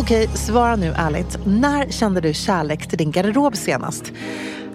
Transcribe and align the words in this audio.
Okej, 0.00 0.28
svara 0.28 0.76
nu 0.76 0.94
ärligt. 0.96 1.38
När 1.46 1.90
kände 1.90 2.20
du 2.20 2.34
kärlek 2.34 2.88
till 2.88 2.98
din 2.98 3.10
garderob 3.10 3.56
senast? 3.56 4.12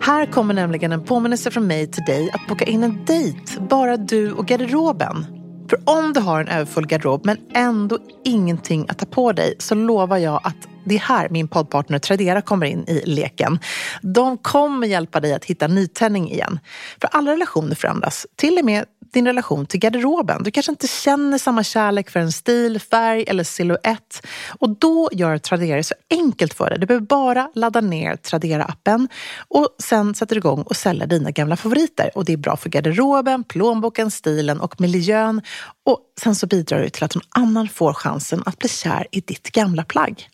Här 0.01 0.25
kommer 0.25 0.53
nämligen 0.53 0.91
en 0.91 1.03
påminnelse 1.03 1.51
från 1.51 1.67
mig 1.67 1.91
till 1.91 2.03
dig 2.03 2.29
att 2.33 2.47
boka 2.47 2.65
in 2.65 2.83
en 2.83 3.05
dejt, 3.05 3.59
bara 3.69 3.97
du 3.97 4.31
och 4.31 4.45
garderoben. 4.45 5.25
För 5.69 5.79
om 5.85 6.13
du 6.13 6.19
har 6.19 6.41
en 6.41 6.47
överfull 6.47 6.87
garderob 6.87 7.25
men 7.25 7.37
ändå 7.53 7.99
ingenting 8.23 8.85
att 8.89 8.97
ta 8.97 9.05
på 9.05 9.31
dig 9.31 9.55
så 9.59 9.75
lovar 9.75 10.17
jag 10.17 10.41
att 10.43 10.67
det 10.85 10.95
är 10.95 10.99
här 10.99 11.29
min 11.29 11.47
poddpartner 11.47 11.99
Tradera 11.99 12.41
kommer 12.41 12.65
in 12.65 12.83
i 12.87 13.01
leken. 13.05 13.59
De 14.01 14.37
kommer 14.37 14.87
hjälpa 14.87 15.19
dig 15.19 15.33
att 15.33 15.45
hitta 15.45 15.67
nytändning 15.67 16.31
igen. 16.31 16.59
För 17.01 17.09
alla 17.11 17.31
relationer 17.31 17.75
förändras, 17.75 18.27
till 18.35 18.57
och 18.57 18.65
med 18.65 18.85
din 19.13 19.27
relation 19.27 19.65
till 19.65 19.79
garderoben. 19.79 20.43
Du 20.43 20.51
kanske 20.51 20.71
inte 20.71 20.87
känner 20.87 21.37
samma 21.37 21.63
kärlek 21.63 22.09
för 22.09 22.19
en 22.19 22.31
stil, 22.31 22.79
färg 22.79 23.23
eller 23.27 23.43
silhuett. 23.43 24.27
Och 24.59 24.69
då 24.69 25.09
gör 25.11 25.37
Tradera 25.37 25.77
det 25.77 25.83
så 25.83 25.95
enkelt 26.09 26.53
för 26.53 26.69
dig. 26.69 26.79
Du 26.79 26.85
behöver 26.85 27.05
bara 27.05 27.51
ladda 27.55 27.81
ner 27.81 28.15
Tradera-appen 28.15 29.07
och 29.47 29.75
sen 29.79 30.15
sätter 30.15 30.35
du 30.35 30.39
igång 30.39 30.61
och 30.61 30.75
säljer 30.75 31.07
dina 31.07 31.31
gamla 31.31 31.55
favoriter. 31.55 32.11
Och 32.15 32.25
det 32.25 32.33
är 32.33 32.37
bra 32.37 32.57
för 32.57 32.69
garderoben, 32.69 33.43
plånboken, 33.43 34.11
stilen 34.11 34.61
och 34.61 34.81
miljön. 34.81 35.41
Och 35.85 35.99
sen 36.21 36.35
så 36.35 36.47
bidrar 36.47 36.81
du 36.81 36.89
till 36.89 37.03
att 37.03 37.15
någon 37.15 37.27
annan 37.29 37.67
får 37.67 37.93
chansen 37.93 38.43
att 38.45 38.59
bli 38.59 38.69
kär 38.69 39.07
i 39.11 39.19
ditt 39.19 39.51
gamla 39.51 39.83
plagg. 39.83 40.29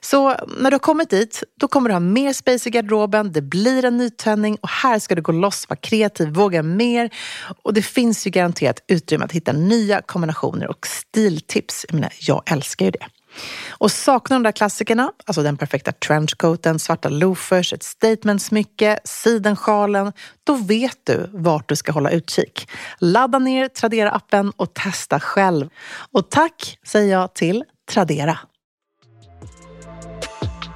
Så 0.00 0.36
när 0.58 0.70
du 0.70 0.74
har 0.74 0.78
kommit 0.78 1.10
dit, 1.10 1.42
då 1.60 1.68
kommer 1.68 1.88
du 1.88 1.94
ha 1.94 2.00
mer 2.00 2.32
space 2.32 2.68
i 2.68 2.72
garderoben, 2.72 3.32
det 3.32 3.42
blir 3.42 3.84
en 3.84 3.96
nytändning 3.96 4.56
och 4.60 4.68
här 4.68 4.98
ska 4.98 5.14
du 5.14 5.22
gå 5.22 5.32
loss, 5.32 5.68
vara 5.68 5.76
kreativ, 5.76 6.28
våga 6.28 6.62
mer. 6.62 7.10
Och 7.62 7.74
det 7.74 7.82
finns 7.82 8.26
ju 8.26 8.30
garanterat 8.30 8.84
utrymme 8.88 9.24
att 9.24 9.32
hitta 9.32 9.52
nya 9.52 10.02
kombinationer 10.02 10.70
och 10.70 10.86
stiltips. 10.86 11.86
Jag 11.88 11.94
menar, 11.94 12.12
jag 12.20 12.42
älskar 12.46 12.84
ju 12.84 12.90
det. 12.90 13.06
Och 13.70 13.92
saknar 13.92 14.34
de 14.34 14.42
där 14.42 14.52
klassikerna, 14.52 15.12
alltså 15.26 15.42
den 15.42 15.56
perfekta 15.56 15.92
trenchcoaten, 15.92 16.78
svarta 16.78 17.08
loafers, 17.08 17.72
ett 17.72 17.82
statementsmycke, 17.82 18.98
sidensjalen, 19.04 20.12
då 20.44 20.54
vet 20.54 20.98
du 21.04 21.30
vart 21.32 21.68
du 21.68 21.76
ska 21.76 21.92
hålla 21.92 22.10
utkik. 22.10 22.68
Ladda 22.98 23.38
ner 23.38 23.68
Tradera-appen 23.68 24.52
och 24.56 24.74
testa 24.74 25.20
själv. 25.20 25.68
Och 26.12 26.30
tack 26.30 26.78
säger 26.86 27.12
jag 27.12 27.34
till 27.34 27.64
Tradera. 27.90 28.38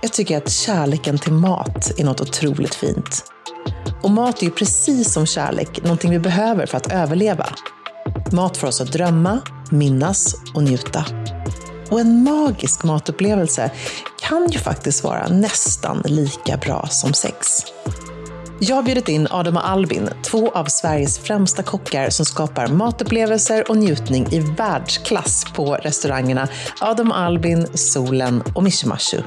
Jag 0.04 0.12
tycker 0.12 0.38
att 0.38 0.50
kärleken 0.50 1.18
till 1.18 1.32
mat 1.32 1.92
är 1.98 2.04
något 2.04 2.20
otroligt 2.20 2.74
fint. 2.74 3.24
Och 4.02 4.10
mat 4.10 4.42
är 4.42 4.44
ju 4.44 4.50
precis 4.50 5.12
som 5.12 5.26
kärlek 5.26 5.82
någonting 5.82 6.10
vi 6.10 6.18
behöver 6.18 6.66
för 6.66 6.76
att 6.76 6.92
överleva. 6.92 7.46
Mat 8.32 8.56
får 8.56 8.68
oss 8.68 8.80
att 8.80 8.92
drömma, 8.92 9.40
minnas 9.70 10.36
och 10.54 10.62
njuta. 10.62 11.04
Och 11.90 12.00
en 12.00 12.22
magisk 12.22 12.84
matupplevelse 12.84 13.70
kan 14.20 14.48
ju 14.50 14.58
faktiskt 14.58 15.04
vara 15.04 15.28
nästan 15.28 16.02
lika 16.04 16.56
bra 16.56 16.86
som 16.90 17.12
sex. 17.12 17.62
Jag 18.66 18.76
har 18.76 18.82
bjudit 18.82 19.08
in 19.08 19.26
Adam 19.30 19.56
och 19.56 19.68
Albin, 19.68 20.08
två 20.22 20.50
av 20.50 20.64
Sveriges 20.64 21.18
främsta 21.18 21.62
kockar 21.62 22.10
som 22.10 22.26
skapar 22.26 22.66
matupplevelser 22.66 23.70
och 23.70 23.76
njutning 23.76 24.26
i 24.26 24.40
världsklass 24.40 25.44
på 25.54 25.74
restaurangerna 25.74 26.48
Adam 26.80 27.10
och 27.10 27.18
Albin, 27.18 27.66
Solen 27.74 28.42
och 28.54 28.62
Mishimashu. 28.62 29.22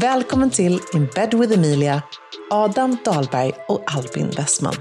Välkommen 0.00 0.50
till 0.50 0.80
In 0.94 1.08
Bed 1.14 1.34
with 1.34 1.52
Emilia, 1.52 2.02
Adam 2.50 2.96
Dahlberg 3.04 3.52
och 3.68 3.84
Albin 3.96 4.30
Westman. 4.36 4.74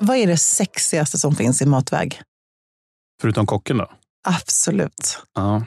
Vad 0.00 0.16
är 0.16 0.26
det 0.26 0.36
sexigaste 0.36 1.18
som 1.18 1.36
finns 1.36 1.62
i 1.62 1.66
matväg? 1.66 2.22
Förutom 3.20 3.46
kocken 3.46 3.78
då? 3.78 3.90
Absolut. 4.22 5.18
Ja. 5.34 5.64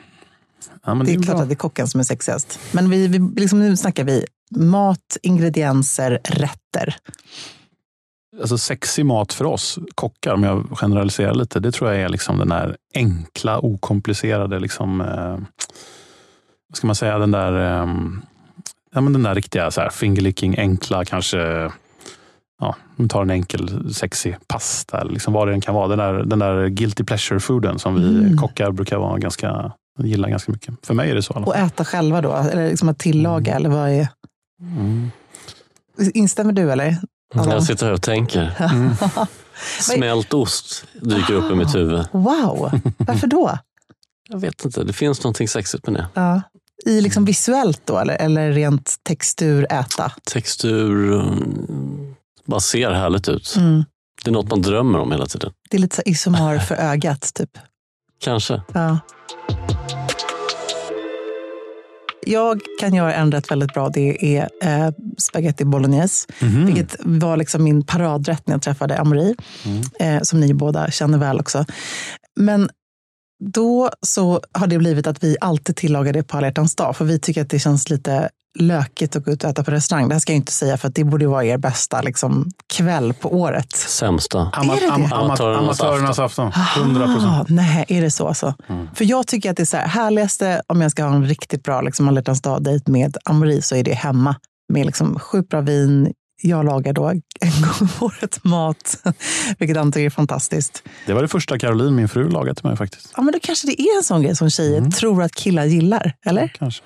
ja 0.85 0.93
Det 0.93 1.13
är, 1.13 1.17
bra. 1.17 1.25
klart 1.25 1.41
att 1.41 1.49
det 1.49 1.53
är 1.53 1.55
kocken 1.55 1.87
som 1.87 1.99
är 1.99 2.03
sexigast. 2.03 2.59
Men 2.71 2.89
vi, 2.89 3.07
vi, 3.07 3.19
liksom 3.19 3.59
nu 3.59 3.77
snackar 3.77 4.03
vi 4.03 4.25
mat, 4.55 5.17
ingredienser, 5.21 6.19
rätter. 6.23 6.95
Alltså 8.39 8.57
sexig 8.57 9.05
mat 9.05 9.33
för 9.33 9.45
oss 9.45 9.79
kockar, 9.95 10.33
om 10.33 10.43
jag 10.43 10.77
generaliserar 10.77 11.33
lite, 11.33 11.59
det 11.59 11.71
tror 11.71 11.91
jag 11.91 12.01
är 12.01 12.09
liksom 12.09 12.37
den 12.37 12.49
där 12.49 12.77
enkla, 12.93 13.59
okomplicerade, 13.59 14.59
liksom, 14.59 15.01
eh, 15.01 15.37
vad 16.67 16.77
ska 16.77 16.87
man 16.87 16.95
säga, 16.95 17.17
den 17.17 17.31
där, 17.31 17.53
eh, 17.53 17.87
ja, 18.93 19.01
men 19.01 19.13
den 19.13 19.23
där 19.23 19.35
riktiga 19.35 19.71
så 19.71 19.81
här, 19.81 19.89
fingerlicking, 19.89 20.57
enkla, 20.57 21.05
kanske, 21.05 21.71
ja, 22.61 22.75
vi 22.95 23.07
tar 23.07 23.21
en 23.21 23.29
enkel 23.29 23.93
sexig 23.93 24.37
pasta, 24.47 25.01
eller 25.01 25.11
liksom 25.11 25.33
vad 25.33 25.47
det 25.47 25.53
än 25.53 25.61
kan 25.61 25.75
vara. 25.75 25.87
Den 25.87 25.97
där, 25.97 26.13
den 26.13 26.39
där 26.39 26.67
guilty 26.67 27.03
pleasure-fooden 27.03 27.77
som 27.77 27.95
vi 27.95 28.07
Mm. 28.25 28.37
kockar 28.37 28.71
brukar 28.71 28.97
vara 28.97 29.17
ganska, 29.17 29.71
gilla 30.03 30.29
ganska 30.29 30.51
mycket. 30.51 30.73
För 30.83 30.93
mig 30.93 31.11
är 31.11 31.15
det 31.15 31.23
så. 31.23 31.33
alla 31.33 31.45
Och 31.45 31.55
äta 31.55 31.85
själva 31.85 32.21
då? 32.21 32.33
Eller 32.33 32.69
liksom 32.69 32.89
att 32.89 32.99
tillaga? 32.99 33.55
Eller 33.55 33.69
vad 33.69 33.89
är... 33.89 34.07
Mm. 34.61 35.11
Instämmer 36.13 36.53
du 36.53 36.71
eller? 36.71 36.97
Adam? 37.35 37.49
Jag 37.49 37.63
sitter 37.63 37.85
här 37.85 37.93
och 37.93 38.01
tänker. 38.01 38.53
Mm. 38.73 38.91
Smält 39.79 40.33
ost 40.33 40.85
dyker 41.01 41.33
upp 41.33 41.51
i 41.51 41.55
mitt 41.55 41.75
huvud. 41.75 42.05
Wow, 42.11 42.71
varför 42.97 43.27
då? 43.27 43.57
Jag 44.29 44.39
vet 44.39 44.65
inte, 44.65 44.83
det 44.83 44.93
finns 44.93 45.23
någonting 45.23 45.47
sexigt 45.47 45.87
med 45.87 45.93
det. 45.95 46.07
Ja. 46.13 46.41
I 46.85 47.01
liksom 47.01 47.25
visuellt 47.25 47.81
då, 47.85 47.97
eller, 47.97 48.15
eller 48.15 48.51
rent 48.51 48.95
textur, 49.03 49.67
äta? 49.69 50.11
Textur, 50.33 51.13
mm, 51.13 52.10
bara 52.51 52.59
ser 52.59 52.91
härligt 52.91 53.27
ut. 53.27 53.55
Mm. 53.57 53.83
Det 54.23 54.29
är 54.29 54.33
något 54.33 54.49
man 54.49 54.61
drömmer 54.61 54.99
om 54.99 55.11
hela 55.11 55.25
tiden. 55.25 55.51
Det 55.69 55.77
är 55.77 55.81
lite 55.81 55.95
så 55.95 56.01
isomar 56.05 56.57
för 56.57 56.75
ögat, 56.75 57.31
typ. 57.33 57.49
Kanske. 58.23 58.61
Ja. 58.73 58.99
Jag 62.25 62.61
kan 62.79 62.93
göra 62.93 63.13
en 63.13 63.31
rätt 63.31 63.51
väldigt 63.51 63.73
bra. 63.73 63.89
Det 63.89 64.37
är 64.37 64.49
eh, 64.63 64.91
spaghetti 65.17 65.65
bolognese. 65.65 66.27
Mhm. 66.39 66.65
Vilket 66.65 66.95
var 66.99 67.37
liksom 67.37 67.63
min 67.63 67.85
paradrätt 67.85 68.47
när 68.47 68.53
jag 68.53 68.61
träffade 68.61 68.99
Amori. 68.99 69.35
Mm. 69.65 69.81
Eh, 69.99 70.21
som 70.21 70.39
ni 70.39 70.53
båda 70.53 70.91
känner 70.91 71.17
väl 71.17 71.39
också. 71.39 71.65
Men 72.39 72.69
då 73.41 73.89
så 74.01 74.41
har 74.51 74.67
det 74.67 74.77
blivit 74.77 75.07
att 75.07 75.23
vi 75.23 75.37
alltid 75.41 75.75
tillagar 75.75 76.13
det 76.13 76.23
på 76.23 76.37
alla 76.37 76.47
hjärtans 76.47 76.75
dag. 76.75 76.95
För 76.95 77.05
vi 77.05 77.19
tycker 77.19 77.41
att 77.41 77.49
det 77.49 77.59
känns 77.59 77.89
lite 77.89 78.29
lökigt 78.59 79.15
att 79.15 79.25
gå 79.25 79.31
ut 79.31 79.43
och 79.43 79.49
äta 79.49 79.63
på 79.63 79.71
restaurang. 79.71 80.07
Det 80.09 80.15
här 80.15 80.19
ska 80.19 80.31
jag 80.33 80.37
inte 80.37 80.51
säga 80.51 80.77
för 80.77 80.87
att 80.87 80.95
det 80.95 81.03
borde 81.03 81.27
vara 81.27 81.45
er 81.45 81.57
bästa 81.57 82.01
liksom, 82.01 82.51
kväll 82.73 83.13
på 83.13 83.39
året. 83.39 83.71
Sämsta. 83.71 84.39
Ama- 84.53 84.73
det 84.73 84.79
det? 84.79 84.91
am- 84.91 85.03
amat- 85.03 85.13
Amatörernas 85.13 85.81
Amatörernas 85.81 86.19
afton. 86.19 86.51
100 86.77 87.05
procent. 87.05 87.25
Ah, 87.25 87.45
nej, 87.47 87.85
är 87.87 88.01
det 88.01 88.11
så 88.11 88.27
alltså? 88.27 88.53
Mm. 88.69 88.87
För 88.95 89.05
jag 89.05 89.27
tycker 89.27 89.51
att 89.51 89.57
det 89.57 89.63
är 89.63 89.65
så 89.65 89.77
här, 89.77 89.87
härligaste 89.87 90.61
om 90.67 90.81
jag 90.81 90.91
ska 90.91 91.03
ha 91.03 91.15
en 91.15 91.25
riktigt 91.25 91.63
bra 91.63 91.81
liksom, 91.81 92.07
alla 92.07 92.19
hjärtans 92.19 92.41
dag-dejt 92.41 92.91
med 92.91 93.17
Amori 93.25 93.61
så 93.61 93.75
är 93.75 93.83
det 93.83 93.93
hemma. 93.93 94.35
Med 94.73 94.85
liksom, 94.85 95.19
sjukt 95.19 95.49
bra 95.49 95.61
vin. 95.61 96.13
Jag 96.43 96.65
lagar 96.65 96.93
då 96.93 97.07
en 97.39 97.61
gång 97.61 97.71
om 97.79 97.89
året 97.99 98.43
mat, 98.43 98.97
vilket 99.57 99.77
han 99.77 99.91
tycker 99.91 100.05
är 100.05 100.09
fantastiskt. 100.09 100.83
Det 101.07 101.13
var 101.13 101.21
det 101.21 101.27
första 101.27 101.59
Caroline, 101.59 101.95
min 101.95 102.09
fru, 102.09 102.29
lagade 102.29 102.55
till 102.55 102.67
mig 102.67 102.77
faktiskt. 102.77 103.13
Ja, 103.17 103.21
men 103.23 103.31
då 103.33 103.39
kanske 103.43 103.67
det 103.67 103.81
är 103.81 103.97
en 103.97 104.03
sån 104.03 104.21
grej 104.23 104.35
som 104.35 104.49
tjejer 104.49 104.77
Mm. 104.77 104.91
tror 104.91 105.23
att 105.23 105.31
killar 105.35 105.65
gillar, 105.65 106.13
eller? 106.25 106.47
Kanske. 106.47 106.83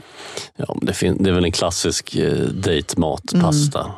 Ja, 0.55 0.75
men 0.77 0.85
det, 0.85 0.93
fin- 0.93 1.23
det 1.23 1.29
är 1.29 1.33
väl 1.33 1.45
en 1.45 1.51
klassisk 1.51 2.15
eh, 2.15 2.33
dejtmat, 2.39 3.33
Mm. 3.33 3.45
pasta. 3.45 3.91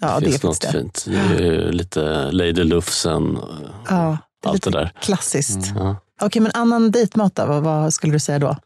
Ja, 0.00 0.20
det 0.20 0.26
är 0.26 0.30
finns 0.30 0.42
något 0.42 0.64
faktiskt 0.64 0.72
det. 0.72 0.78
fint. 0.78 1.04
Det 1.38 1.44
ju 1.44 1.72
lite 1.72 2.32
Lady 2.32 2.52
Lufsen, 2.64 3.36
eh, 3.36 3.42
Ja, 3.88 4.18
det 4.42 4.48
allt 4.48 4.62
det 4.64 4.70
där. 4.70 4.92
klassiskt. 5.00 5.72
Ja. 5.76 5.96
Okej, 6.20 6.42
men 6.42 6.52
annan 6.54 6.90
dejtmat 6.90 7.34
då? 7.34 7.46
Vad, 7.46 7.62
vad 7.62 7.94
skulle 7.94 8.12
du 8.12 8.20
säga 8.20 8.38
då? 8.38 8.56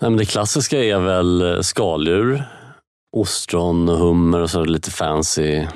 Nej, 0.00 0.10
men 0.10 0.16
det 0.16 0.24
klassiska 0.24 0.84
är 0.84 0.98
väl 0.98 1.42
eh, 1.56 1.60
skaldjur, 1.60 2.44
ostron 3.20 3.88
och 3.88 3.98
hummer 3.98 4.40
och 4.40 4.50
så 4.50 4.64
lite 4.64 4.90
fancy 4.90 5.66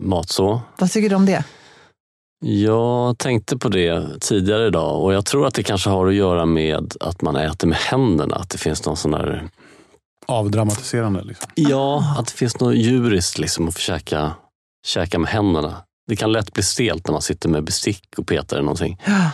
mat 0.00 0.28
så. 0.28 0.60
Vad 0.78 0.90
tycker 0.90 1.08
du 1.10 1.16
om 1.16 1.26
det? 1.26 1.44
Jag 2.44 3.18
tänkte 3.18 3.58
på 3.58 3.68
det 3.68 4.20
tidigare 4.20 4.66
idag 4.66 5.02
och 5.02 5.14
jag 5.14 5.24
tror 5.24 5.46
att 5.46 5.54
det 5.54 5.62
kanske 5.62 5.90
har 5.90 6.06
att 6.06 6.14
göra 6.14 6.46
med 6.46 6.92
att 7.00 7.22
man 7.22 7.36
äter 7.36 7.68
med 7.68 7.78
händerna. 7.78 8.36
Att 8.36 8.50
det 8.50 8.58
finns 8.58 8.86
någon 8.86 8.96
sån 8.96 9.10
där, 9.10 9.48
Avdramatiserande. 10.26 11.22
Liksom. 11.22 11.50
ja, 11.54 12.16
att 12.18 12.26
det 12.26 12.32
finns 12.32 12.60
något 12.60 12.74
djuriskt 12.74 13.38
liksom 13.38 13.68
att 13.68 13.78
käka, 13.78 14.32
käka 14.86 15.18
med 15.18 15.30
händerna. 15.30 15.74
Det 16.08 16.16
kan 16.16 16.32
lätt 16.32 16.52
bli 16.52 16.62
stelt 16.62 17.06
när 17.06 17.12
man 17.12 17.22
sitter 17.22 17.48
med 17.48 17.64
bestick 17.64 18.14
och 18.18 18.26
petar 18.26 18.58
i 18.58 18.62
någonting. 18.62 19.00
Ja. 19.04 19.30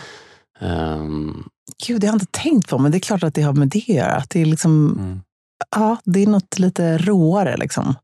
Ehm, 0.67 1.43
Gud, 1.87 2.01
det 2.01 2.07
har 2.07 2.13
jag 2.13 2.15
inte 2.15 2.39
tänkt 2.39 2.69
på, 2.69 2.77
men 2.77 2.91
det 2.91 2.97
är 2.97 2.99
klart 2.99 3.23
att 3.23 3.33
det 3.33 3.41
har 3.41 3.53
med 3.53 3.67
det 3.67 3.79
att 3.79 3.89
göra. 3.89 4.15
Att 4.15 4.29
det, 4.29 4.41
är 4.41 4.45
liksom, 4.45 4.97
Mm. 4.99 5.21
Ja, 5.75 5.97
det 6.03 6.23
är 6.23 6.27
något 6.27 6.59
lite 6.59 6.97
råare. 6.97 7.57
Liksom. 7.57 7.95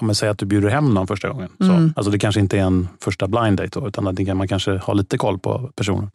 Ja, 0.00 0.06
men 0.06 0.14
säg 0.14 0.28
att 0.28 0.38
du 0.38 0.46
bjuder 0.46 0.68
hem 0.68 0.94
någon 0.94 1.06
första 1.06 1.28
gången. 1.28 1.48
Så. 1.58 1.64
Mm. 1.64 1.92
Alltså 1.96 2.10
det 2.10 2.18
kanske 2.18 2.40
inte 2.40 2.58
är 2.58 2.62
en 2.62 2.88
första 3.00 3.26
blind 3.26 3.56
date, 3.56 3.80
då, 3.80 3.88
utan 3.88 4.06
att 4.06 4.36
man 4.36 4.48
kanske 4.48 4.78
har 4.78 4.94
lite 4.94 5.18
koll 5.18 5.38
på 5.38 5.70
personen. 5.76 6.10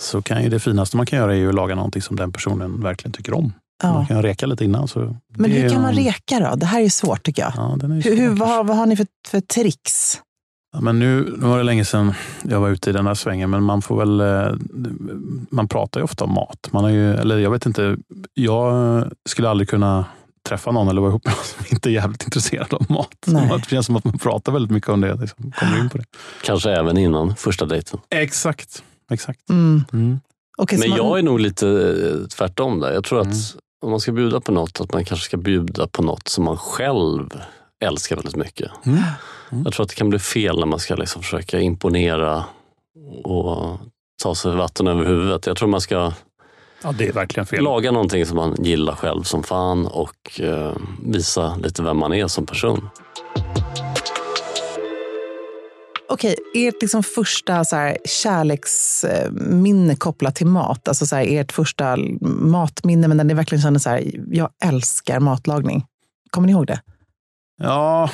Så 0.00 0.22
kan 0.22 0.42
ju 0.42 0.48
det 0.48 0.60
finaste 0.60 0.96
man 0.96 1.06
kan 1.06 1.18
göra 1.18 1.36
är 1.36 1.48
att 1.48 1.54
laga 1.54 1.74
någonting 1.74 2.02
som 2.02 2.16
den 2.16 2.32
personen 2.32 2.82
verkligen 2.82 3.12
tycker 3.12 3.34
om. 3.34 3.52
Ja. 3.82 3.92
Man 3.92 4.06
kan 4.06 4.22
reka 4.22 4.46
lite 4.46 4.64
innan. 4.64 4.88
Så 4.88 5.16
Men 5.28 5.50
hur 5.50 5.70
kan 5.70 5.82
man 5.82 5.92
reka 5.92 6.40
då? 6.40 6.56
Det 6.56 6.66
här 6.66 6.82
är 6.82 6.88
svårt 6.88 7.22
tycker 7.22 7.42
jag. 7.42 7.52
Ja, 7.56 7.78
Hur, 7.82 8.16
hur, 8.16 8.28
vad, 8.28 8.66
vad 8.66 8.76
har 8.76 8.86
ni 8.86 8.96
för, 8.96 9.06
för 9.28 9.40
tricks? 9.40 10.20
Ja, 10.72 10.80
men 10.80 10.98
nu, 10.98 11.36
nu 11.38 11.46
var 11.46 11.58
det 11.58 11.64
länge 11.64 11.84
sedan 11.84 12.12
jag 12.42 12.60
var 12.60 12.68
ute 12.70 12.90
i 12.90 12.92
den 12.92 13.06
här 13.06 13.14
svängen, 13.14 13.50
men 13.50 13.62
man 13.62 13.82
får 13.82 13.98
väl... 13.98 14.20
eh, 14.20 14.56
Man 15.50 15.68
pratar 15.68 16.00
ju 16.00 16.04
ofta 16.04 16.24
om 16.24 16.32
mat. 16.34 16.68
Man 16.72 16.84
har 16.84 16.90
ju, 16.90 17.14
eller 17.14 17.38
jag 17.38 17.50
vet 17.50 17.66
inte, 17.66 17.96
jag 18.34 19.04
skulle 19.28 19.48
aldrig 19.48 19.68
kunna 19.68 20.04
träffa 20.48 20.70
någon 20.72 20.88
eller 20.88 21.00
vara 21.00 21.10
ihop 21.10 21.24
med 21.24 21.34
någon 21.34 21.44
som 21.44 21.66
inte 21.70 21.90
är 21.90 21.92
jävligt 21.92 22.24
intresserad 22.24 22.74
av 22.74 22.86
mat. 22.90 23.08
Det 23.26 23.68
känns 23.70 23.86
som 23.86 23.96
att 23.96 24.04
man 24.04 24.18
pratar 24.18 24.52
väldigt 24.52 24.70
mycket 24.70 24.90
om 24.90 25.00
det. 25.00 25.14
Liksom, 25.14 25.52
kommer 25.52 25.78
in 25.80 25.88
på 25.90 25.98
det. 25.98 26.04
Kanske 26.44 26.70
även 26.70 26.98
innan 26.98 27.36
första 27.36 27.66
dejten. 27.66 28.00
Exakt. 28.10 28.82
exakt. 29.10 29.50
Mm. 29.50 29.84
Mm. 29.92 30.20
Så 30.58 30.66
Men 30.78 30.88
man- 30.90 30.98
jag 30.98 31.18
är 31.18 31.22
nog 31.22 31.40
lite 31.40 31.68
eh, 31.68 32.26
tvärtom 32.28 32.80
där. 32.80 32.92
Jag 32.92 33.04
tror 33.04 33.20
Mm. 33.20 33.30
att 33.32 33.56
om 33.84 33.90
man 33.90 34.00
ska 34.00 34.12
bjuda 34.12 34.40
på 34.40 34.52
något, 34.52 34.80
att 34.80 34.92
man 34.92 35.04
kanske 35.04 35.24
ska 35.24 35.36
bjuda 35.36 35.86
på 35.86 36.02
något 36.02 36.28
som 36.28 36.44
man 36.44 36.56
själv 36.56 37.28
älskar 37.84 38.16
väldigt 38.16 38.36
mycket. 38.36 38.70
Mm. 38.86 39.02
Jag 39.64 39.72
tror 39.72 39.84
att 39.84 39.88
det 39.90 39.94
kan 39.94 40.10
bli 40.10 40.18
fel 40.18 40.58
när 40.58 40.66
man 40.66 40.78
ska 40.78 40.94
liksom 40.94 41.22
försöka 41.22 41.60
imponera 41.60 42.44
och 43.24 43.78
ta 44.22 44.34
sig 44.34 44.56
vatten 44.56 44.86
över 44.86 45.04
huvudet. 45.04 45.46
Jag 45.46 45.56
tror 45.56 45.68
man 45.68 45.80
ska 45.80 46.12
Ja, 46.82 46.92
det 46.92 47.08
är 47.08 47.12
verkligen 47.12 47.46
fel. 47.46 47.64
laga 47.64 47.90
någonting 47.92 48.26
som 48.26 48.36
man 48.36 48.56
gillar 48.58 48.94
själv 48.94 49.22
som 49.22 49.42
fan 49.42 49.86
och 49.86 50.40
eh, 50.40 50.76
visa 51.04 51.56
lite 51.56 51.82
vem 51.82 51.96
man 51.98 52.12
är 52.12 52.26
som 52.26 52.46
person. 52.46 52.88
Okej, 56.10 56.36
ert 56.54 56.82
liksom 56.82 57.02
första 57.02 57.64
så 57.64 57.76
här, 57.76 57.98
kärleksminne 58.04 59.96
kopplat 59.96 60.34
till 60.34 60.46
mat, 60.46 60.88
alltså 60.88 61.06
så 61.06 61.16
här, 61.16 61.26
ert 61.28 61.52
första 61.52 61.96
matminne, 62.20 63.08
men 63.08 63.16
där 63.16 63.24
ni 63.24 63.34
verkligen 63.34 63.62
känner 63.62 63.78
så 63.78 63.90
här, 63.90 64.10
jag 64.30 64.50
älskar 64.64 65.20
matlagning. 65.20 65.84
Kommer 66.30 66.46
ni 66.46 66.52
ihåg 66.52 66.66
det? 66.66 66.80
Ja, 67.58 68.10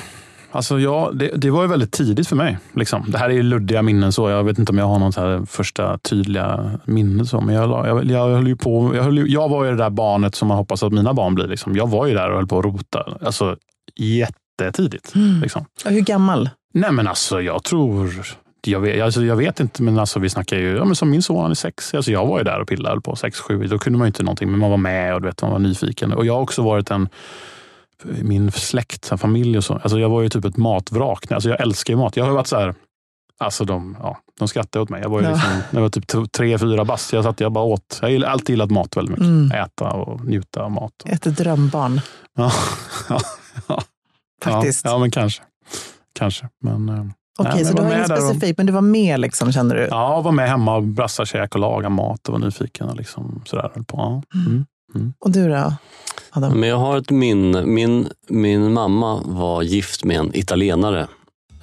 alltså 0.51 0.79
ja, 0.79 1.11
det, 1.13 1.27
det 1.27 1.49
var 1.49 1.61
ju 1.61 1.67
väldigt 1.67 1.91
tidigt 1.91 2.27
för 2.27 2.35
mig. 2.35 2.57
Liksom. 2.73 3.05
Det 3.07 3.17
här 3.17 3.29
är 3.29 3.33
ju 3.33 3.43
luddiga 3.43 3.81
minnen. 3.81 4.11
så. 4.11 4.29
Jag 4.29 4.43
vet 4.43 4.59
inte 4.59 4.71
om 4.71 4.77
jag 4.77 4.85
har 4.85 4.99
något 4.99 5.15
här 5.15 5.45
första 5.45 5.97
tydliga 5.97 6.79
minne. 6.85 7.25
Så. 7.25 7.41
Men 7.41 7.55
jag, 7.55 7.87
jag, 7.87 8.05
jag, 8.05 8.29
höll 8.29 8.47
ju 8.47 8.55
på, 8.55 8.95
jag, 8.95 9.03
höll 9.03 9.29
jag 9.29 9.49
var 9.49 9.65
ju 9.65 9.71
det 9.71 9.77
där 9.77 9.89
barnet 9.89 10.35
som 10.35 10.47
man 10.47 10.57
hoppas 10.57 10.83
att 10.83 10.93
mina 10.93 11.13
barn 11.13 11.35
blir. 11.35 11.47
Liksom. 11.47 11.75
Jag 11.75 11.89
var 11.89 12.07
ju 12.07 12.13
där 12.13 12.29
och 12.29 12.35
höll 12.35 12.47
på 12.47 12.59
att 12.59 12.65
rota. 12.65 13.17
Alltså, 13.21 13.57
jättetidigt. 13.95 15.13
Liksom. 15.41 15.65
Och 15.85 15.91
hur 15.91 16.01
gammal? 16.01 16.49
Nej 16.73 16.91
men 16.91 17.07
alltså 17.07 17.41
jag 17.41 17.63
tror... 17.63 18.25
Jag 18.67 18.79
vet, 18.79 19.01
alltså, 19.01 19.23
jag 19.23 19.35
vet 19.35 19.59
inte, 19.59 19.83
men 19.83 19.99
alltså, 19.99 20.19
vi 20.19 20.29
snackar 20.29 20.57
ju... 20.57 20.75
Ja, 20.75 20.85
men 20.85 20.95
som 20.95 21.09
min 21.09 21.21
son, 21.21 21.41
han 21.41 21.51
är 21.51 21.55
sex. 21.55 21.93
Alltså, 21.93 22.11
jag 22.11 22.25
var 22.25 22.37
ju 22.37 22.43
där 22.43 22.61
och 22.61 22.67
pillade 22.67 23.01
på 23.01 23.15
sex, 23.15 23.39
sju. 23.39 23.67
Då 23.67 23.79
kunde 23.79 23.99
man 23.99 24.05
ju 24.05 24.09
inte 24.09 24.23
någonting, 24.23 24.51
men 24.51 24.59
man 24.59 24.69
var 24.69 24.77
med 24.77 25.15
och 25.15 25.21
du 25.21 25.27
vet, 25.27 25.41
man 25.41 25.51
var 25.51 25.59
nyfiken. 25.59 26.13
Och 26.13 26.25
jag 26.25 26.33
har 26.33 26.41
också 26.41 26.61
varit 26.61 26.91
en... 26.91 27.09
Min 28.03 28.51
släkt, 28.51 29.05
så 29.05 29.17
familj 29.17 29.57
och 29.57 29.63
så. 29.63 29.73
Alltså, 29.73 29.99
jag 29.99 30.09
var 30.09 30.21
ju 30.21 30.29
typ 30.29 30.45
ett 30.45 30.57
matvrak. 30.57 31.31
Alltså, 31.31 31.49
jag 31.49 31.61
älskar 31.61 31.93
ju 31.93 31.97
mat. 31.97 32.17
Jag 32.17 32.25
har 32.25 32.31
varit 32.31 32.47
så 32.47 32.55
här... 32.59 32.75
Alltså 33.37 33.65
de, 33.65 33.97
ja, 34.01 34.17
de 34.39 34.47
skrattade 34.47 34.83
åt 34.83 34.89
mig. 34.89 35.01
Jag 35.01 35.09
var, 35.09 35.19
ju 35.21 35.25
Ja. 35.27 35.31
liksom, 35.33 35.51
jag 35.71 35.81
var 35.81 35.89
typ 35.89 36.31
tre, 36.31 36.57
fyra 36.57 36.85
bast. 36.85 37.13
Jag 37.13 37.23
satt 37.23 37.39
jag 37.39 37.51
bara 37.51 37.63
åt. 37.63 37.99
Jag 38.01 38.09
har 38.19 38.23
alltid 38.25 38.49
gillat 38.49 38.71
mat 38.71 38.97
väldigt 38.97 39.11
mycket. 39.11 39.25
Mm. 39.25 39.51
Äta 39.51 39.89
och 39.91 40.25
njuta 40.25 40.61
av 40.63 40.71
mat. 40.71 40.91
Ett 41.05 41.23
drömbarn, 41.37 42.01
Ja, 42.37 42.51
ja, 43.09 43.81
faktiskt. 44.43 44.85
Ja, 44.85 44.91
ja, 44.91 44.97
men 44.97 45.11
kanske. 45.11 45.43
Kanske. 46.13 46.49
Men, 46.61 46.89
eh, 46.89 47.05
Okej, 47.37 47.53
men 47.55 47.65
så 47.65 47.69
jag 47.71 47.75
du 47.75 47.81
var 47.81 47.89
har 47.89 47.95
inget 47.97 48.07
där 48.07 48.49
och- 48.51 48.57
men 48.57 48.65
du 48.65 48.73
var 48.73 48.81
med 48.81 49.19
liksom, 49.19 49.51
kände 49.51 49.75
du? 49.75 49.87
Ja, 49.91 50.21
var 50.21 50.31
med 50.31 50.49
hemma 50.49 50.75
och 50.75 50.83
brassa 50.83 51.25
käk 51.25 51.53
och 51.55 51.61
laga 51.61 51.89
mat 51.89 52.27
och 52.29 52.31
var 52.33 52.39
nyfiken. 52.45 52.89
Och 52.89 52.95
liksom 52.95 53.41
sådär, 53.45 53.69
på. 53.69 53.97
Ja. 53.97 54.21
Mm. 54.95 55.13
Och 55.19 55.31
du 55.31 55.49
då? 55.49 55.73
Adam? 56.37 56.59
Men 56.59 56.69
jag 56.69 56.77
har 56.77 56.97
ett 56.97 57.09
minne. 57.09 57.65
Min, 57.65 58.09
min 58.27 58.73
mamma 58.73 59.21
var 59.25 59.61
gift 59.61 60.03
med 60.03 60.17
en 60.17 60.35
italienare 60.35 61.07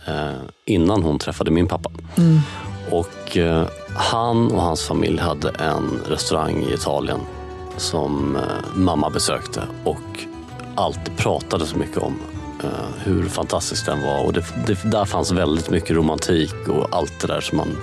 eh, 0.07 0.43
innan 0.65 1.03
hon 1.03 1.19
träffade 1.19 1.51
min 1.51 1.69
pappa. 1.69 1.91
Mm. 2.17 2.41
Och 2.91 3.37
eh, 3.37 3.67
han 3.95 4.53
och 4.53 4.63
hans 4.63 4.83
familj 4.83 5.19
hade 5.19 5.51
en 5.51 6.01
restaurang 6.07 6.63
i 6.63 6.75
Italien 6.75 7.21
som 7.77 8.37
eh, 8.37 8.43
mamma 8.75 9.11
besökte 9.11 9.63
och 9.85 10.27
alltid 10.75 11.17
pratade 11.17 11.67
så 11.67 11.77
mycket 11.77 11.99
om 11.99 12.19
eh, 12.65 13.05
hur 13.05 13.29
fantastisk 13.29 13.87
den 13.87 14.03
var. 14.03 14.27
Och 14.27 14.33
det, 14.33 14.45
det, 14.67 14.91
där 14.91 15.05
fanns 15.05 15.33
väldigt 15.33 15.71
mycket 15.71 15.91
romantik 15.91 16.69
och 16.69 16.89
allt 16.91 17.21
det 17.21 17.27
där 17.27 17.41
som 17.41 17.57
man 17.57 17.77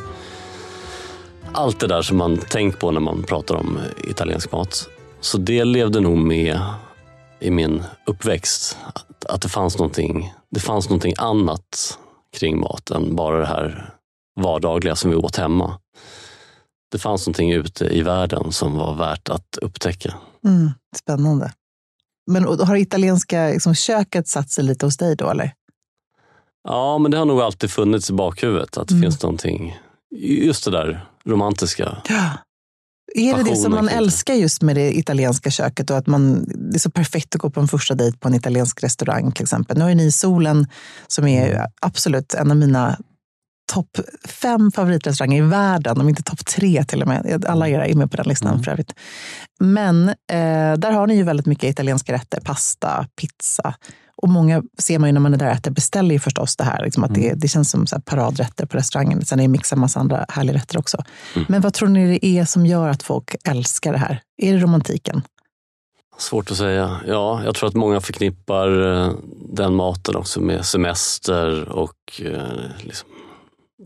allt 1.51 1.79
det 1.79 1.87
där 1.87 2.01
som 2.01 2.17
man 2.17 2.37
tänker 2.37 2.79
på 2.79 2.91
när 2.91 2.99
man 2.99 3.23
pratar 3.23 3.55
om 3.55 3.77
eh, 3.77 4.09
italiensk 4.09 4.51
mat. 4.51 4.89
Så 5.21 5.37
det 5.37 5.63
levde 5.65 5.99
nog 5.99 6.17
med 6.17 6.61
i 7.39 7.51
min 7.51 7.83
uppväxt. 8.05 8.77
Att, 8.93 9.25
att 9.25 9.41
det, 9.41 9.49
fanns 9.49 9.77
någonting, 9.77 10.33
det 10.51 10.59
fanns 10.59 10.89
någonting 10.89 11.13
annat 11.17 11.99
kring 12.37 12.59
mat 12.59 12.89
än 12.91 13.15
bara 13.15 13.39
det 13.39 13.45
här 13.45 13.93
vardagliga 14.41 14.95
som 14.95 15.09
vi 15.09 15.15
åt 15.15 15.35
hemma. 15.35 15.79
Det 16.91 16.97
fanns 16.99 17.27
någonting 17.27 17.51
ute 17.51 17.85
i 17.85 18.01
världen 18.01 18.51
som 18.51 18.77
var 18.77 18.95
värt 18.95 19.29
att 19.29 19.57
upptäcka. 19.61 20.13
Mm. 20.45 20.71
Spännande. 20.95 21.53
Men 22.31 22.43
har 22.45 22.75
italienska 22.75 23.47
liksom, 23.47 23.75
köket 23.75 24.27
satt 24.27 24.49
sig 24.49 24.63
lite 24.63 24.85
hos 24.85 24.97
dig 24.97 25.15
då, 25.15 25.29
eller? 25.29 25.53
Ja, 26.63 26.97
men 26.97 27.11
det 27.11 27.17
har 27.17 27.25
nog 27.25 27.41
alltid 27.41 27.71
funnits 27.71 28.09
i 28.09 28.13
bakhuvudet 28.13 28.77
att 28.77 28.87
det 28.87 28.93
Mm. 28.93 29.01
finns 29.01 29.23
någonting, 29.23 29.77
just 30.15 30.65
det 30.65 30.71
där 30.71 31.05
romantiska. 31.25 31.97
Ja. 32.09 32.29
Är 33.15 33.37
det 33.37 33.43
det 33.43 33.55
som 33.55 33.71
man 33.71 33.89
älskar 33.89 34.33
just 34.33 34.61
med 34.61 34.75
det 34.75 34.97
italienska 34.97 35.51
köket 35.51 35.89
och 35.89 35.97
att 35.97 36.07
man, 36.07 36.45
det 36.47 36.77
är 36.77 36.79
så 36.79 36.91
perfekt 36.91 37.35
att 37.35 37.41
gå 37.41 37.49
på 37.49 37.59
en 37.59 37.67
första 37.67 37.95
dejt 37.95 38.17
på 38.17 38.27
en 38.27 38.35
italiensk 38.35 38.83
restaurang 38.83 39.31
till 39.31 39.43
exempel. 39.43 39.77
Nu 39.77 39.83
har 39.83 39.89
ju 39.89 39.95
ni 39.95 40.11
Solen 40.11 40.67
som 41.07 41.27
är 41.27 41.47
ju 41.47 41.57
absolut 41.81 42.33
en 42.33 42.51
av 42.51 42.57
mina 42.57 42.97
topp 43.73 43.99
fem 44.25 44.71
favoritrestauranger 44.71 45.43
i 45.43 45.45
världen, 45.45 46.01
om 46.01 46.09
inte 46.09 46.23
topp 46.23 46.45
tre 46.45 46.83
till 46.83 47.01
och 47.01 47.07
med. 47.07 47.45
Alla 47.45 47.69
era 47.69 47.87
är 47.87 47.95
med 47.95 48.11
på 48.11 48.17
den 48.17 48.27
listan 48.27 48.51
Mm. 48.51 48.63
för 48.63 48.71
övrigt. 48.71 48.93
Men 49.59 50.09
eh, 50.09 50.73
där 50.77 50.91
har 50.91 51.07
ni 51.07 51.15
ju 51.15 51.23
väldigt 51.23 51.45
mycket 51.45 51.69
italienska 51.69 52.13
rätter, 52.13 52.39
pasta, 52.41 53.07
pizza. 53.15 53.73
Och 54.21 54.29
många 54.29 54.63
ser 54.77 54.99
man 54.99 55.09
ju 55.09 55.13
när 55.13 55.19
man 55.19 55.33
är 55.33 55.37
där 55.37 55.45
och 55.45 55.51
äter 55.51 55.71
beställer 55.71 56.15
ju 56.15 56.19
förstås 56.19 56.55
det 56.55 56.63
här. 56.63 56.83
Liksom 56.83 57.03
att 57.03 57.13
det, 57.13 57.33
det 57.33 57.47
känns 57.47 57.71
som 57.71 57.87
så 57.87 58.01
paradrätter 58.01 58.65
på 58.65 58.77
restaurangen. 58.77 59.25
Sen 59.25 59.39
är 59.39 59.43
det 59.43 59.47
mixar 59.47 59.77
massa 59.77 59.99
andra 59.99 60.25
härliga 60.29 60.55
rätter 60.55 60.77
också. 60.77 61.03
Men 61.47 61.61
vad 61.61 61.73
tror 61.73 61.89
ni 61.89 62.07
det 62.19 62.25
är 62.25 62.45
som 62.45 62.65
gör 62.65 62.89
att 62.89 63.03
folk 63.03 63.35
älskar 63.43 63.91
det 63.91 63.97
här? 63.99 64.21
Är 64.37 64.53
det 64.53 64.59
romantiken? 64.59 65.21
Svårt 66.17 66.51
att 66.51 66.57
säga. 66.57 66.99
Ja, 67.07 67.41
jag 67.45 67.55
tror 67.55 67.69
att 67.69 67.75
många 67.75 68.01
förknippar 68.01 68.93
eh, 69.05 69.11
den 69.53 69.75
maten 69.75 70.15
också 70.15 70.41
med 70.41 70.65
semester 70.65 71.69
och 71.69 72.21
eh, 72.21 72.41
liksom, 72.83 73.09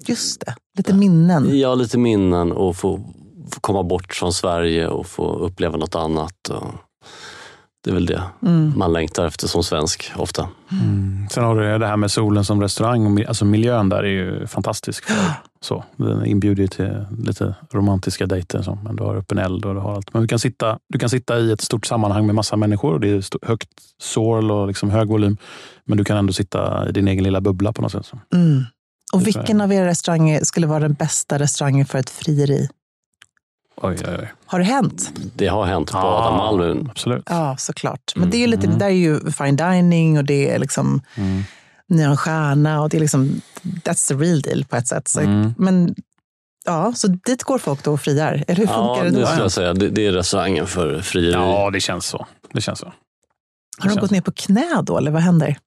Just 0.07 0.41
det, 0.45 0.55
lite 0.77 0.93
minnen. 0.93 1.59
ja, 1.59 1.75
lite 1.75 1.97
minnen 1.97 2.51
och 2.51 2.75
få, 2.75 2.97
få 3.51 3.59
komma 3.59 3.83
bort 3.83 4.13
från 4.13 4.33
Sverige 4.33 4.87
och 4.87 5.07
få 5.07 5.35
uppleva 5.35 5.77
något 5.77 5.95
annat. 5.95 6.49
Och 6.49 6.67
det 7.83 7.89
är 7.89 7.93
väl 7.93 8.05
det 8.05 8.23
Mm. 8.41 8.73
man 8.75 8.93
längtar 8.93 9.25
efter 9.25 9.47
som 9.47 9.63
svensk 9.63 10.11
ofta. 10.15 10.49
Mm. 10.71 11.27
Sen 11.31 11.43
har 11.43 11.55
du 11.55 11.77
det 11.77 11.87
här 11.87 11.97
med 11.97 12.11
solen 12.11 12.45
som 12.45 12.61
restaurang. 12.61 13.23
Alltså 13.27 13.45
miljön 13.45 13.89
där 13.89 14.03
är 14.03 14.07
ju 14.07 14.47
fantastisk. 14.47 15.03
För, 15.05 15.15
så. 15.61 15.83
Den 15.95 16.25
inbjuder 16.25 16.61
ju 16.61 16.67
till 16.67 17.05
lite 17.19 17.55
romantiska 17.71 18.25
dejter. 18.25 18.61
Så. 18.61 18.77
Men 18.83 18.95
du 18.95 19.03
har 19.03 19.15
öppen 19.15 19.37
eld 19.37 19.65
och 19.65 19.73
du 19.73 19.79
har 19.79 19.95
allt. 19.95 20.13
Men 20.13 20.21
du 20.21 20.27
kan, 20.27 20.39
sitta, 20.39 20.79
du 20.89 20.99
kan 20.99 21.09
sitta 21.09 21.39
i 21.39 21.51
ett 21.51 21.61
stort 21.61 21.85
sammanhang 21.85 22.25
med 22.25 22.35
massa 22.35 22.55
människor. 22.55 22.93
Och 22.93 22.99
det 22.99 23.09
är 23.09 23.47
högt 23.47 23.69
sorl 24.01 24.51
och 24.51 24.67
liksom 24.67 24.89
hög 24.89 25.07
volym. 25.07 25.37
Men 25.85 25.97
du 25.97 26.03
kan 26.03 26.17
ändå 26.17 26.33
sitta 26.33 26.89
i 26.89 26.91
din 26.91 27.07
egen 27.07 27.23
lilla 27.23 27.41
bubbla 27.41 27.73
på 27.73 27.81
något 27.81 27.91
sätt. 27.91 28.05
Så. 28.05 28.19
Mm. 28.35 28.63
Och 29.13 29.27
vilken 29.27 29.61
av 29.61 29.73
era 29.73 29.87
restauranger 29.87 30.43
skulle 30.43 30.67
vara 30.67 30.79
den 30.79 30.93
bästa 30.93 31.39
restaurangen 31.39 31.85
för 31.85 31.99
ett 31.99 32.09
frieri? 32.09 32.69
Oj, 33.75 33.95
oj, 34.07 34.15
oj. 34.19 34.31
Har 34.45 34.59
det 34.59 34.65
hänt? 34.65 35.11
Det 35.35 35.47
har 35.47 35.65
hänt 35.65 35.91
på 35.91 35.97
Ja, 35.97 36.27
Adam 36.27 36.39
Alvin. 36.39 36.87
Absolut. 36.91 37.23
Ja, 37.29 37.55
såklart. 37.57 38.13
Men 38.15 38.29
det 38.29 38.37
är 38.37 38.39
ju 38.39 38.47
lite, 38.47 38.65
Mm. 38.67 38.77
det 38.79 38.85
där 38.85 38.91
är 38.91 38.95
ju 38.95 39.31
fine 39.31 39.55
dining 39.55 40.17
och 40.17 40.23
det 40.23 40.49
är 40.51 40.59
liksom, 40.59 41.01
Mm. 41.15 41.43
ni 41.87 42.03
har 42.03 42.11
en 42.11 42.17
stjärna 42.17 42.81
och 42.81 42.89
det 42.89 42.97
är 42.97 43.01
liksom, 43.01 43.41
that's 43.63 44.07
the 44.07 44.13
real 44.13 44.41
deal 44.41 44.65
på 44.65 44.75
ett 44.75 44.87
sätt. 44.87 45.07
Så, 45.07 45.19
Mm. 45.19 45.53
Men 45.57 45.95
ja, 46.65 46.93
så 46.95 47.07
dit 47.07 47.43
går 47.43 47.57
folk 47.57 47.83
då 47.83 47.93
och 47.93 48.01
friar. 48.01 48.43
Eller 48.47 48.57
hur 48.57 48.65
Ja, 48.65 48.73
funkar 48.95 49.03
det 49.03 49.09
det 49.11 49.19
då? 49.21 49.25
skulle 49.27 49.41
jag 49.43 49.51
säga. 49.51 49.73
Det, 49.73 49.89
det 49.89 50.07
är 50.07 50.11
restaurangen 50.11 50.67
för 50.67 51.01
frieri. 51.01 51.31
Ja, 51.31 51.69
det 51.73 51.79
känns 51.79 52.05
så. 52.05 52.25
Det 52.53 52.61
känns 52.61 52.79
så. 52.79 52.93
Har 53.77 53.89
de 53.89 53.95
gått 53.99 54.11
ner 54.11 54.21
på 54.21 54.31
knä 54.31 54.81
då, 54.83 54.97
eller 54.97 55.11
vad 55.11 55.21
händer? 55.21 55.57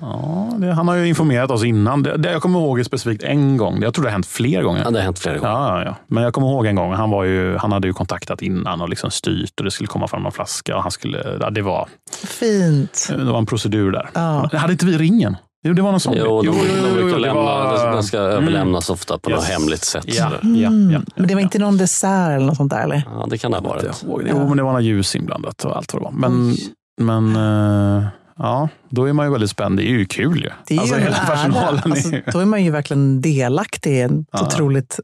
Ja, 0.00 0.48
det, 0.58 0.72
han 0.72 0.88
har 0.88 0.94
ju 0.94 1.08
informerat 1.08 1.50
oss 1.50 1.64
innan. 1.64 2.02
Det, 2.02 2.16
det 2.16 2.32
jag 2.32 2.42
kommer 2.42 2.58
ihåg 2.58 2.78
är 2.80 2.84
specifikt 2.84 3.22
en 3.22 3.56
gång. 3.56 3.82
Jag 3.82 3.94
tror 3.94 4.02
det 4.02 4.08
har 4.08 4.12
hänt 4.12 4.26
fler 4.26 4.62
gånger. 4.62 4.82
Ja, 4.84 4.90
det 4.90 4.98
har 4.98 5.04
hänt 5.04 5.18
flera 5.18 5.38
gånger. 5.38 5.52
Ja, 5.52 5.78
ja, 5.78 5.84
ja. 5.84 5.96
Men 6.06 6.22
jag 6.24 6.32
kommer 6.34 6.48
ihåg 6.48 6.66
en 6.66 6.74
gång, 6.76 6.92
han, 6.92 7.10
var 7.10 7.24
ju, 7.24 7.56
han 7.56 7.72
hade 7.72 7.86
ju 7.88 7.92
kontaktat 7.94 8.42
innan 8.42 8.80
och 8.80 8.88
liksom 8.88 9.10
styrt 9.10 9.52
och 9.60 9.64
det 9.64 9.70
skulle 9.70 9.86
komma 9.88 10.08
fram 10.08 10.22
någon 10.22 10.32
flaska. 10.32 10.76
Och 10.76 10.82
han 10.82 10.90
skulle, 10.90 11.36
ja, 11.40 11.50
det, 11.50 11.62
var, 11.62 11.88
Fint. 12.26 13.08
det 13.16 13.24
var 13.24 13.38
en 13.38 13.46
procedur 13.46 13.92
där. 13.92 14.10
Ja. 14.14 14.50
Hade 14.52 14.72
inte 14.72 14.86
vi 14.86 14.98
ringen? 14.98 15.36
Jo, 15.62 15.74
det 15.74 15.82
var 15.82 15.90
någon 15.90 16.00
sån. 16.00 16.14
Jo, 16.16 16.42
de, 16.42 16.46
de 16.48 16.92
brukar 16.94 17.16
det 17.16 17.18
lämna, 17.18 17.42
var- 17.42 17.92
den 17.92 18.02
ska 18.02 18.18
Mm. 18.18 18.30
överlämnas 18.32 18.90
ofta 18.90 19.18
på 19.18 19.30
något 19.30 19.38
Yes. 19.40 19.48
hemligt 19.50 19.84
sätt. 19.84 20.04
Ja, 20.06 20.12
sådär. 20.24 20.38
ja, 20.42 20.48
ja, 20.60 20.66
Mm. 20.68 20.90
ja, 20.90 21.00
Men 21.16 21.28
det 21.28 21.34
var 21.34 21.42
inte 21.42 21.58
någon 21.58 21.76
dessert 21.78 22.36
eller 22.36 22.46
något 22.46 22.56
sånt 22.56 22.70
där? 22.70 22.82
Eller? 22.82 23.02
Ja, 23.14 23.26
det 23.30 23.38
kan 23.38 23.50
det 23.50 23.58
ha 23.58 23.64
Jag 23.64 23.70
varit. 24.10 24.28
Jo, 24.30 24.48
men 24.48 24.56
det 24.56 24.62
var 24.62 24.72
något 24.72 24.82
ljus 24.82 25.16
inblandat 25.16 25.64
och 25.64 25.76
allt 25.76 25.92
vad 25.92 26.02
det 26.02 26.04
var. 26.04 26.12
Men, 26.12 26.50
Oj. 26.50 26.58
men 27.00 27.36
eh, 27.36 28.04
ja, 28.38 28.68
då 28.88 29.04
är 29.08 29.12
man 29.12 29.26
ju 29.26 29.32
väldigt 29.32 29.50
spänd. 29.50 29.76
Det 29.78 29.82
är 29.82 29.90
ju 29.90 30.04
kul 30.04 30.42
ju. 30.44 30.50
Det 30.66 30.76
är 30.76 30.80
alltså, 30.80 30.94
ju 30.96 31.00
hela 31.02 31.16
personalen 31.16 31.82
Alltså, 31.92 32.08
är 32.12 32.32
då 32.32 32.38
är 32.38 32.44
man 32.44 32.64
ju 32.64 32.70
verkligen 32.70 33.20
delaktig 33.20 33.92
i 33.96 34.00
ett 34.00 34.10
Ja. 34.32 34.46
otroligt 34.46 35.00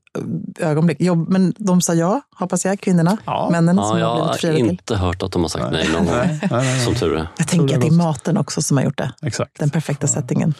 eh, 0.60 0.68
ögonblick. 0.70 0.96
Jo, 1.00 1.26
men 1.28 1.54
de 1.58 1.80
sa 1.80 1.94
ja, 1.94 2.20
hoppas 2.38 2.64
jag, 2.64 2.80
kvinnorna. 2.80 3.16
Ja. 3.24 3.48
Männen 3.52 3.76
Ja, 3.76 3.88
som 3.88 3.98
jag 3.98 4.06
har 4.06 4.14
blivit 4.14 4.30
har 4.30 4.36
friade 4.38 4.56
till. 4.58 4.66
inte 4.68 4.96
hört 4.96 5.22
att 5.22 5.32
de 5.32 5.42
har 5.42 5.48
sagt 5.48 5.72
nej 5.72 5.88
någon 5.92 6.06
gång. 6.06 6.14
Nej, 6.16 6.38
nej, 6.42 6.48
nej. 6.50 6.80
Som 6.84 6.94
tur 6.94 7.16
är. 7.16 7.28
Jag 7.38 7.48
tänker 7.48 7.74
att 7.74 7.80
det 7.80 7.86
är 7.86 7.90
maten 7.92 8.36
också 8.36 8.62
som 8.62 8.76
har 8.76 8.84
gjort 8.84 8.98
det. 8.98 9.12
Exakt. 9.22 9.58
Den 9.58 9.70
perfekta 9.70 10.06
settingen. 10.06 10.54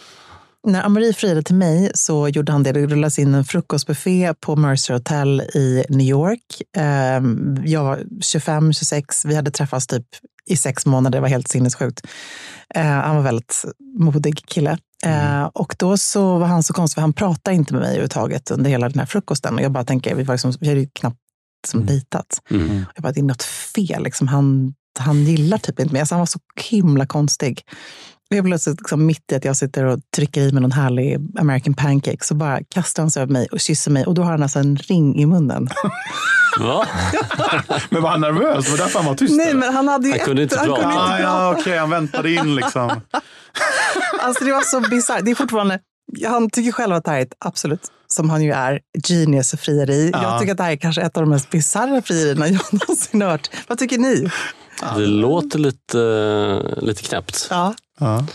När 0.67 0.83
Amori 0.83 1.13
friade 1.13 1.43
till 1.43 1.55
mig 1.55 1.91
så 1.95 2.29
gjorde 2.29 2.53
han 2.53 2.63
det. 2.63 2.73
Det 2.73 2.87
rullades 2.87 3.19
in 3.19 3.35
en 3.35 3.45
frukostbuffé 3.45 4.35
på 4.41 4.57
Mercer 4.57 4.95
Hotel 4.95 5.41
i 5.41 5.85
New 5.89 6.07
York. 6.07 6.41
Ehm, 6.77 7.57
Jag 7.65 7.85
var 7.85 8.01
25, 8.21 8.73
26. 8.73 9.25
Vi 9.25 9.35
hade 9.37 9.51
träffats 9.51 9.87
typ 9.87 10.07
i 10.47 10.57
sex 10.57 10.87
månader. 10.87 11.19
Det 11.19 11.21
var 11.21 11.29
helt 11.29 11.49
sinnessjukt. 11.49 12.07
Eh, 12.75 12.83
Han 12.85 13.17
var 13.17 13.23
väldigt 13.23 13.65
modig 13.99 14.43
kille. 14.47 14.79
Eh, 15.07 15.45
Och 15.45 15.77
då 15.79 15.97
så 15.97 16.39
var 16.39 16.47
han 16.47 16.63
så 16.63 16.73
konstig, 16.73 16.95
för 16.95 17.01
han 17.01 17.13
pratade 17.13 17.55
inte 17.57 17.73
med 17.73 17.81
mig 17.81 17.89
överhuvudtaget 17.89 18.51
under 18.51 18.71
hela 18.71 18.89
den 18.89 18.99
här 18.99 19.07
frukosten. 19.07 19.55
Och 19.55 19.61
jag 19.61 19.73
bara 19.73 19.85
tänker, 19.85 20.15
vi, 20.15 20.23
var 20.23 20.35
liksom, 20.35 20.53
vi 20.61 20.69
hade 20.69 20.81
ju 20.81 20.89
knappt 20.95 21.19
liksom 21.65 21.87
dejtat. 21.87 22.41
Mm. 22.51 22.85
Jag 22.95 23.03
bara, 23.03 23.13
det 23.13 23.21
är 23.21 23.25
något 23.25 23.43
fel. 23.43 24.03
Liksom. 24.03 24.29
Han, 24.29 24.75
han 24.99 25.25
gillar 25.25 25.59
typ 25.59 25.81
inte 25.81 25.93
mig. 25.93 26.01
Alltså, 26.01 26.15
han 26.15 26.21
var 26.21 26.27
så 26.27 26.39
himla 26.71 27.07
konstig. 27.07 27.63
Och 28.31 28.37
jag 28.37 28.45
plötsligt, 28.45 28.81
liksom, 28.81 29.07
mitt 29.07 29.33
i 29.33 29.35
att 29.35 29.45
jag 29.45 29.57
sitter 29.57 29.85
och 29.85 30.01
trycker 30.17 30.41
i 30.41 30.53
mig 30.53 30.63
någon 30.63 30.73
härlig 30.73 31.19
American 31.39 31.75
pancake, 31.75 32.25
så 32.25 32.35
bara 32.35 32.61
kastar 32.65 33.03
han 33.03 33.11
sig 33.11 33.23
över 33.23 33.33
mig 33.33 33.49
och 33.53 33.61
kysser 33.61 33.91
mig. 33.91 34.07
Och 34.07 34.15
då 34.15 34.23
har 34.23 34.31
han 34.31 34.43
alltså 34.43 34.59
en 34.59 34.77
ring 34.77 35.21
i 35.21 35.27
munnen. 35.27 35.69
Va? 36.61 36.87
Men 37.91 38.03
var 38.03 38.11
han 38.11 38.21
nervös? 38.21 38.71
Var 38.71 38.77
det 38.77 38.83
därför 38.83 38.99
han 38.99 39.09
var 39.09 39.15
tyst? 39.15 39.37
Nej, 39.37 39.49
eller? 39.49 39.61
men 39.61 39.75
han 39.75 39.89
hade 39.89 40.09
ju... 40.09 40.13
Han 40.13 40.21
kunde 40.21 40.43
inte 40.43 40.57
prata. 40.57 40.87
Ah, 40.87 41.21
ja, 41.21 41.57
okej, 41.59 41.79
han 41.79 41.91
väntade 41.91 42.33
in 42.33 42.55
liksom. 42.55 42.91
Alltså 44.21 44.45
det 44.45 44.53
var 44.53 44.63
så 44.63 44.81
bisarrt. 44.81 45.25
Det 45.25 45.31
är 45.31 45.35
fortfarande, 45.35 45.79
han 46.27 46.51
tycker 46.51 46.73
själv 46.73 46.95
att 46.95 47.05
det 47.05 47.11
här 47.11 47.19
är 47.19 47.23
ett 47.23 47.35
absolut, 47.39 47.81
som 48.07 48.31
han 48.31 48.43
ju 48.43 48.53
är, 48.53 48.81
genius 49.09 49.55
frieri. 49.59 50.11
Ja. 50.13 50.23
Jag 50.23 50.41
tycker 50.41 50.53
att 50.53 50.59
det 50.59 50.65
här 50.65 50.73
är 50.73 50.77
kanske 50.77 51.03
ett 51.03 51.17
av 51.17 51.23
de 51.23 51.31
mest 51.31 51.51
bisarra 51.51 52.03
frierierna 52.03 52.49
jag 52.49 52.63
någonsin 52.73 53.23
har 53.23 53.29
hört. 53.29 53.51
Vad 53.69 53.79
tycker 53.79 53.99
ni? 53.99 54.31
Det 54.97 55.07
låter 55.07 55.59
lite, 55.59 56.79
lite 56.83 57.03
knäppt, 57.03 57.47
Ja, 57.51 57.75
Ja. 58.01 58.27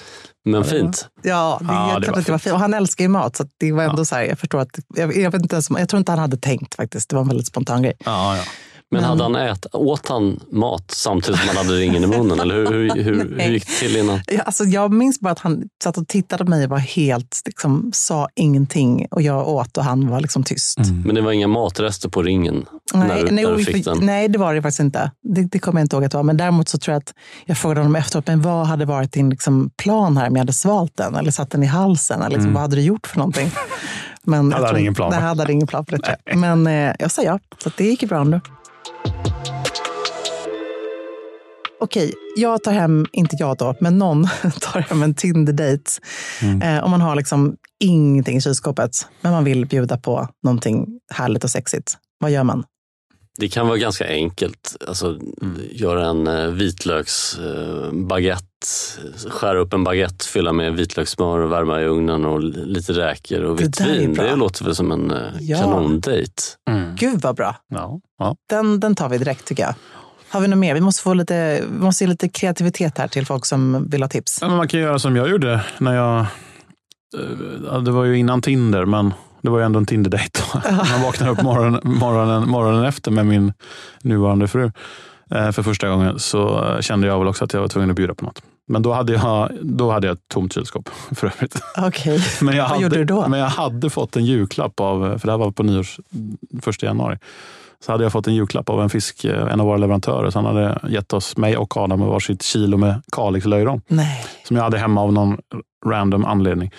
men 0.45 0.63
fint. 0.63 1.07
ja 1.23 1.57
det 1.61 1.73
är 1.73 1.89
Ja, 1.89 1.99
det 1.99 2.05
klart 2.05 2.17
att 2.17 2.25
det 2.25 2.31
var 2.31 2.39
fint. 2.39 2.53
Och 2.53 2.59
han 2.59 2.73
älskar 2.73 3.03
ju 3.03 3.07
mat, 3.07 3.35
så 3.35 3.45
det 3.59 3.71
var 3.71 3.83
ändå 3.83 4.01
Ja. 4.01 4.05
så 4.05 4.15
här, 4.15 4.23
jag 4.23 4.39
förstår 4.39 4.59
att, 4.59 4.69
jag, 4.95 5.17
jag, 5.17 5.31
vet 5.31 5.41
inte 5.41 5.55
ens, 5.55 5.69
jag 5.69 5.89
tror 5.89 5.97
inte 5.97 6.11
han 6.11 6.19
hade 6.19 6.37
tänkt 6.37 6.75
faktiskt. 6.75 7.09
Det 7.09 7.15
var 7.15 7.21
en 7.21 7.27
väldigt 7.27 7.47
spontan 7.47 7.81
grej. 7.83 7.93
Ja, 8.05 8.37
ja. 8.37 8.43
Men 8.91 9.01
Men- 9.01 9.09
hade 9.09 9.23
han 9.23 9.35
ät, 9.35 9.65
åt 9.75 10.07
han 10.07 10.39
mat 10.51 10.91
samtidigt 10.91 11.39
som 11.39 11.47
han 11.55 11.57
hade 11.65 11.77
ringen 11.79 12.03
i 12.03 12.07
munnen? 12.07 12.39
Eller 12.39 12.55
hur, 12.55 12.65
hur, 12.67 13.03
hur, 13.03 13.39
hur 13.39 13.51
gick 13.51 13.67
det 13.67 13.73
till 13.73 13.95
innan? 13.97 14.19
Ja, 14.27 14.41
alltså, 14.41 14.63
jag 14.63 14.93
minns 14.93 15.19
bara 15.19 15.31
att 15.31 15.39
han 15.39 15.63
satt 15.83 15.97
och 15.97 16.07
tittade 16.07 16.43
på 16.45 16.49
mig 16.49 16.63
och 16.63 16.69
var 16.69 16.77
helt, 16.77 17.41
liksom, 17.45 17.91
sa 17.93 18.27
ingenting. 18.35 19.07
Och 19.11 19.21
jag 19.21 19.47
åt 19.47 19.77
och 19.77 19.83
han 19.83 20.07
var 20.07 20.19
liksom 20.21 20.43
tyst. 20.43 20.77
Men 21.05 21.15
det 21.15 21.21
var 21.21 21.31
inga 21.31 21.47
matrester 21.47 22.09
på 22.09 22.23
ringen 22.23 22.65
när, 22.93 23.07
Nej, 23.07 23.23
du, 23.23 23.31
nej, 23.31 23.45
när 23.45 23.51
du 23.55 23.63
fick 23.65 23.85
den? 23.85 23.97
nej, 24.01 24.27
det 24.27 24.39
var 24.39 24.53
det 24.55 24.61
faktiskt 24.61 24.79
inte. 24.79 25.11
Det, 25.23 25.41
det 25.41 25.59
kommer 25.59 25.79
jag 25.79 25.85
inte 25.85 25.95
ihåg 25.95 26.05
att 26.05 26.11
det 26.11 26.17
var. 26.17 26.23
Men 26.23 26.37
däremot 26.37 26.69
så 26.69 26.77
tror 26.77 26.93
jag 26.93 26.99
att 26.99 27.13
jag 27.45 27.57
frågade 27.57 27.79
honom 27.79 27.95
efteråt, 27.95 28.27
men 28.27 28.41
vad 28.41 28.67
hade 28.67 28.85
varit 28.85 29.11
din 29.11 29.29
liksom, 29.29 29.69
plan 29.77 30.17
här 30.17 30.27
om 30.27 30.35
jag 30.35 30.41
hade 30.41 30.53
svalt 30.53 30.97
den? 30.97 31.15
Eller 31.15 31.31
satt 31.31 31.49
den 31.51 31.63
i 31.63 31.67
halsen? 31.67 32.21
Eller 32.21 32.35
liksom, 32.35 32.53
Vad 32.53 32.61
hade 32.61 32.75
du 32.75 32.81
gjort 32.81 33.07
för 33.07 33.17
någonting? 33.17 33.51
Men 34.23 34.51
Hade 34.51 34.55
jag 34.55 34.59
han 34.61 34.69
tror- 34.69 34.79
ingen 34.79 34.93
plan 34.95 35.11
på. 35.11 35.17
hade 35.19 35.53
ingen 35.53 35.67
plan 35.67 35.85
på 35.85 35.95
det. 35.95 36.17
Men 36.35 36.67
eh, 36.67 36.93
jag 36.99 37.11
sa 37.11 37.21
ja, 37.23 37.39
så 37.63 37.69
att 37.69 37.77
det 37.77 37.83
gick 37.83 38.01
ju 38.01 38.07
bra 38.07 38.21
ändå. 38.21 38.39
Okej, 41.81 42.13
jag 42.35 42.63
tar 42.63 42.71
hem, 42.71 43.05
inte 43.11 43.35
jag 43.39 43.57
då, 43.57 43.75
men 43.79 43.97
någon 43.97 44.23
tar 44.61 44.79
hem 44.79 45.03
en 45.03 45.13
Tinder-dejt. 45.13 45.91
Eh, 46.63 46.83
om 46.83 46.91
man 46.91 47.01
har 47.01 47.15
liksom 47.15 47.55
ingenting 47.79 48.37
i 48.37 48.41
kylskåpet, 48.41 48.91
men 49.21 49.31
man 49.31 49.43
vill 49.43 49.65
bjuda 49.65 49.97
på 49.97 50.27
någonting 50.43 50.87
härligt 51.13 51.43
och 51.43 51.49
sexigt. 51.49 51.97
Vad 52.19 52.31
gör 52.31 52.43
man? 52.43 52.63
Det 53.39 53.49
kan 53.49 53.67
vara 53.67 53.77
ganska 53.77 54.07
enkelt. 54.07 54.75
Alltså, 54.87 55.19
Göra 55.71 56.05
en 56.09 56.27
eh, 56.27 56.45
vitlöksbaguette, 56.47 58.45
skära 59.29 59.59
upp 59.59 59.73
en 59.73 59.83
baguette, 59.83 60.25
fylla 60.25 60.53
med 60.53 60.73
vitlökssmör 60.75 61.39
och 61.39 61.51
värma 61.51 61.81
i 61.81 61.85
ugnen 61.85 62.25
och 62.25 62.43
li- 62.43 62.65
lite 62.65 62.93
räkor 62.93 63.41
och 63.43 63.55
Det 63.57 63.63
vitt 63.63 63.81
vin. 63.81 64.13
Det 64.13 64.35
låter 64.35 64.65
väl 64.65 64.75
som 64.75 64.91
en 64.91 65.11
eh, 65.11 65.17
Ja. 65.39 65.57
kanondejt. 65.57 66.41
Mm. 66.69 66.95
Gud 66.95 67.21
vad 67.21 67.35
bra. 67.35 67.55
ja. 67.67 67.99
ja. 68.19 68.35
Den, 68.49 68.79
den 68.79 68.95
tar 68.95 69.09
vi 69.09 69.17
direkt 69.17 69.45
tycker 69.47 69.63
jag. 69.63 69.73
Har 70.29 70.41
vi 70.41 70.47
något 70.47 70.59
mer? 70.59 70.73
Vi 70.73 70.81
måste 70.81 71.03
få 71.03 71.13
lite, 71.13 71.63
vi 71.71 71.79
måste 71.79 72.03
ge 72.03 72.07
lite 72.09 72.29
kreativitet 72.29 72.97
här 72.97 73.07
till 73.07 73.25
folk 73.25 73.45
som 73.45 73.89
vill 73.89 74.01
ha 74.01 74.09
tips. 74.09 74.37
Ja, 74.41 74.47
men 74.47 74.57
man 74.57 74.67
kan 74.67 74.79
göra 74.79 74.99
som 74.99 75.15
jag 75.15 75.29
gjorde 75.29 75.65
när 75.77 75.95
jag... 75.95 76.19
eh, 76.19 76.25
ja, 77.65 77.77
Det 77.79 77.91
var 77.91 78.03
ju 78.05 78.17
innan 78.17 78.41
Tinder, 78.41 78.85
men 78.85 79.13
det 79.41 79.49
var 79.49 79.59
ju 79.59 79.65
ändå 79.65 79.79
en 79.79 79.85
Tinder-dejt. 79.85 80.39
Man 80.91 81.01
vaknar 81.01 81.29
upp 81.29 81.41
morgonen, 81.41 81.81
morgonen, 81.83 82.49
morgonen 82.49 82.85
efter 82.85 83.11
med 83.11 83.25
min 83.25 83.53
nuvarande 84.01 84.47
fru 84.47 84.71
eh, 85.31 85.51
för 85.51 85.63
första 85.63 85.89
gången. 85.89 86.19
Så 86.19 86.65
kände 86.81 87.07
jag 87.07 87.19
väl 87.19 87.27
också 87.27 87.43
att 87.45 87.53
jag 87.53 87.61
var 87.61 87.67
tvungen 87.67 87.89
att 87.89 87.95
bjuda 87.95 88.13
på 88.13 88.25
något. 88.25 88.41
Men 88.67 88.81
då 88.81 88.93
hade 88.93 89.13
jag, 89.13 89.49
då 89.61 89.91
hade 89.91 90.07
jag 90.07 90.13
ett 90.13 90.27
tomt 90.33 90.53
kylskåp 90.53 90.89
för 91.15 91.27
övrigt. 91.27 91.61
Men 92.41 92.55
jag, 92.55 92.63
Vad 92.63 92.69
hade, 92.71 92.83
gjorde 92.83 92.97
du 92.97 93.05
då? 93.05 93.27
men 93.27 93.39
jag 93.39 93.47
hade 93.49 93.89
fått 93.89 94.15
en 94.15 94.25
julklapp 94.25 94.79
av, 94.79 95.17
för 95.19 95.27
det 95.27 95.31
här 95.31 95.37
var 95.39 95.51
på 95.51 95.63
nyårs, 95.63 95.99
första 96.61 96.85
januari. 96.85 97.17
Så 97.85 97.91
hade 97.91 98.03
jag 98.03 98.11
fått 98.11 98.27
en 98.27 98.35
julklapp 98.35 98.69
av 98.69 98.81
en 98.81 98.89
fisk, 98.89 99.25
eh, 99.25 99.47
en 99.53 99.59
av 99.59 99.65
våra 99.65 99.77
leverantörer. 99.77 100.29
Så 100.29 100.39
han 100.39 100.55
hade 100.55 100.79
gett 100.89 101.13
oss, 101.13 101.37
mig 101.37 101.57
och 101.57 101.77
Adam, 101.77 101.99
med 101.99 102.07
varsitt 102.07 102.41
kilo 102.43 102.77
med 102.77 103.01
Kalixlöjrom. 103.11 103.81
Som 104.47 104.55
jag 104.55 104.63
hade 104.63 104.77
hemma 104.77 105.01
av 105.01 105.13
någon 105.13 105.37
random 105.85 106.25
anledning. 106.25 106.71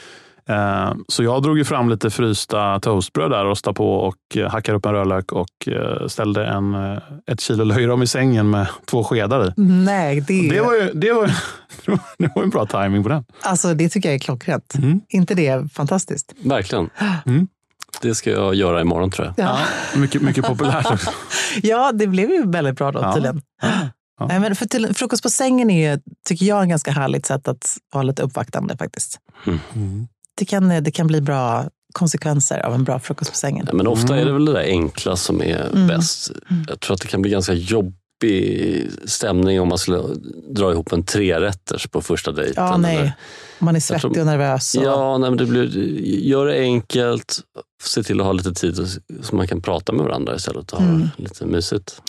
Eh, 0.49 0.93
Så 1.09 1.23
jag 1.23 1.43
drog 1.43 1.59
ju 1.59 1.65
fram 1.65 1.89
lite 1.89 2.11
frysta 2.11 2.81
toastbröd 2.81 3.31
där, 3.31 3.45
rostade 3.45 3.75
på 3.75 3.95
och 3.95 4.17
eh, 4.37 4.51
hackade 4.51 4.79
upp 4.79 4.87
en 4.87 4.93
rödlök 4.93 5.33
och 5.33 5.69
eh, 5.69 6.07
ställde 6.07 6.47
en, 6.47 6.75
eh, 6.75 6.99
ett 7.27 7.41
kilo 7.41 7.65
löjrom 7.65 8.03
i 8.03 8.07
sängen 8.07 8.51
med 8.51 8.67
två 8.87 9.05
skedar 9.05 9.49
i. 9.49 9.53
Nej, 9.57 10.21
det, 10.21 10.49
Det 10.51 10.61
var 10.61 10.75
ju 10.75 10.93
det 10.95 11.13
var, 11.13 11.27
det 12.19 12.31
var 12.35 12.43
en 12.43 12.51
bra 12.51 12.67
timing 12.67 13.03
på 13.03 13.09
den. 13.09 13.25
alltså, 13.43 13.75
det 13.75 13.89
tycker 13.89 14.09
jag 14.09 14.15
är 14.15 14.19
klockrent. 14.19 14.75
Mm. 14.75 15.01
inte 15.09 15.35
det 15.35 15.73
fantastiskt? 15.73 16.33
Verkligen. 16.45 16.91
Mm. 17.27 17.49
Det 18.03 18.15
ska 18.15 18.31
jag 18.31 18.55
göra 18.55 18.81
imorgon 18.81 19.11
tror 19.11 19.27
jag. 19.27 19.47
Ja. 19.47 19.59
Ja, 19.95 20.01
mycket, 20.01 20.23
mycket 20.23 20.45
populärt 20.45 20.87
också. 20.93 21.11
ja, 21.63 21.93
det 21.93 22.07
blev 22.07 22.31
ju 22.31 22.43
väldigt 22.51 22.77
bra 22.77 22.93
då 22.93 23.01
Ja. 23.01 23.13
tydligen. 23.15 23.43
Ja. 23.63 24.27
Nej, 24.29 24.41
men 24.41 24.57
för 24.57 24.67
till, 24.67 24.95
frukost 24.95 25.23
på 25.23 25.31
sängen 25.31 25.71
är 25.71 25.91
ju, 25.93 25.99
tycker 26.29 26.47
jag, 26.47 26.63
en 26.63 26.69
ganska 26.69 26.91
härligt 26.91 27.27
sätt 27.27 27.49
att 27.49 27.77
vara 27.93 28.03
lite 28.03 28.23
uppvaktande 28.23 28.77
faktiskt. 28.77 29.19
Mm. 29.47 29.59
Det 30.41 30.45
kan, 30.47 30.69
det 30.69 30.91
kan 30.91 31.07
bli 31.07 31.21
bra 31.21 31.69
konsekvenser 31.95 32.59
av 32.67 32.75
en 32.75 32.85
bra 32.85 32.99
frukost 33.01 33.31
på 33.31 33.37
sängen. 33.37 33.69
Men 33.73 33.87
ofta 33.87 34.17
är 34.17 34.25
det 34.25 34.33
väl 34.33 34.45
det 34.45 34.53
där 34.53 34.61
enkla 34.65 35.17
som 35.17 35.43
är 35.43 35.67
Mm. 35.67 35.87
bäst. 35.87 36.31
Jag 36.69 36.81
tror 36.81 36.95
att 36.95 37.01
det 37.01 37.09
kan 37.09 37.23
bli 37.23 37.31
ganska 37.31 37.53
jobbig 37.53 38.91
stämning 39.05 39.61
om 39.61 39.69
man 39.69 39.79
skulle 39.79 40.03
dra 40.55 40.73
ihop 40.73 40.93
en 40.93 41.03
trerätters 41.05 41.87
på 41.87 42.03
första 42.03 42.33
dejten. 42.33 42.65
Ja, 42.65 42.77
nej. 42.77 42.97
eller- 42.97 43.13
Man 43.59 43.77
är 43.77 43.81
svettig 43.81 44.01
tror- 44.01 44.21
och 44.21 44.27
nervös. 44.27 44.75
Och, 44.75 44.85
Ja, 44.85 45.19
nej, 45.19 45.31
men 45.31 45.37
det 45.37 45.47
blir, 45.47 45.65
gör 46.29 46.47
det 46.47 46.59
enkelt. 46.61 47.41
Se 47.83 48.03
till 48.03 48.21
att 48.21 48.27
ha 48.27 48.33
lite 48.33 48.53
tid 48.55 48.77
så 49.23 49.37
man 49.37 49.47
kan 49.49 49.63
prata 49.63 49.93
med 49.93 50.05
varandra 50.05 50.37
istället 50.37 50.73
och 50.73 50.79
ha 50.79 50.87
Mm. 50.89 51.09
lite 51.17 51.47
mysigt. 51.47 52.03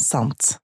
Sant. 0.00 0.58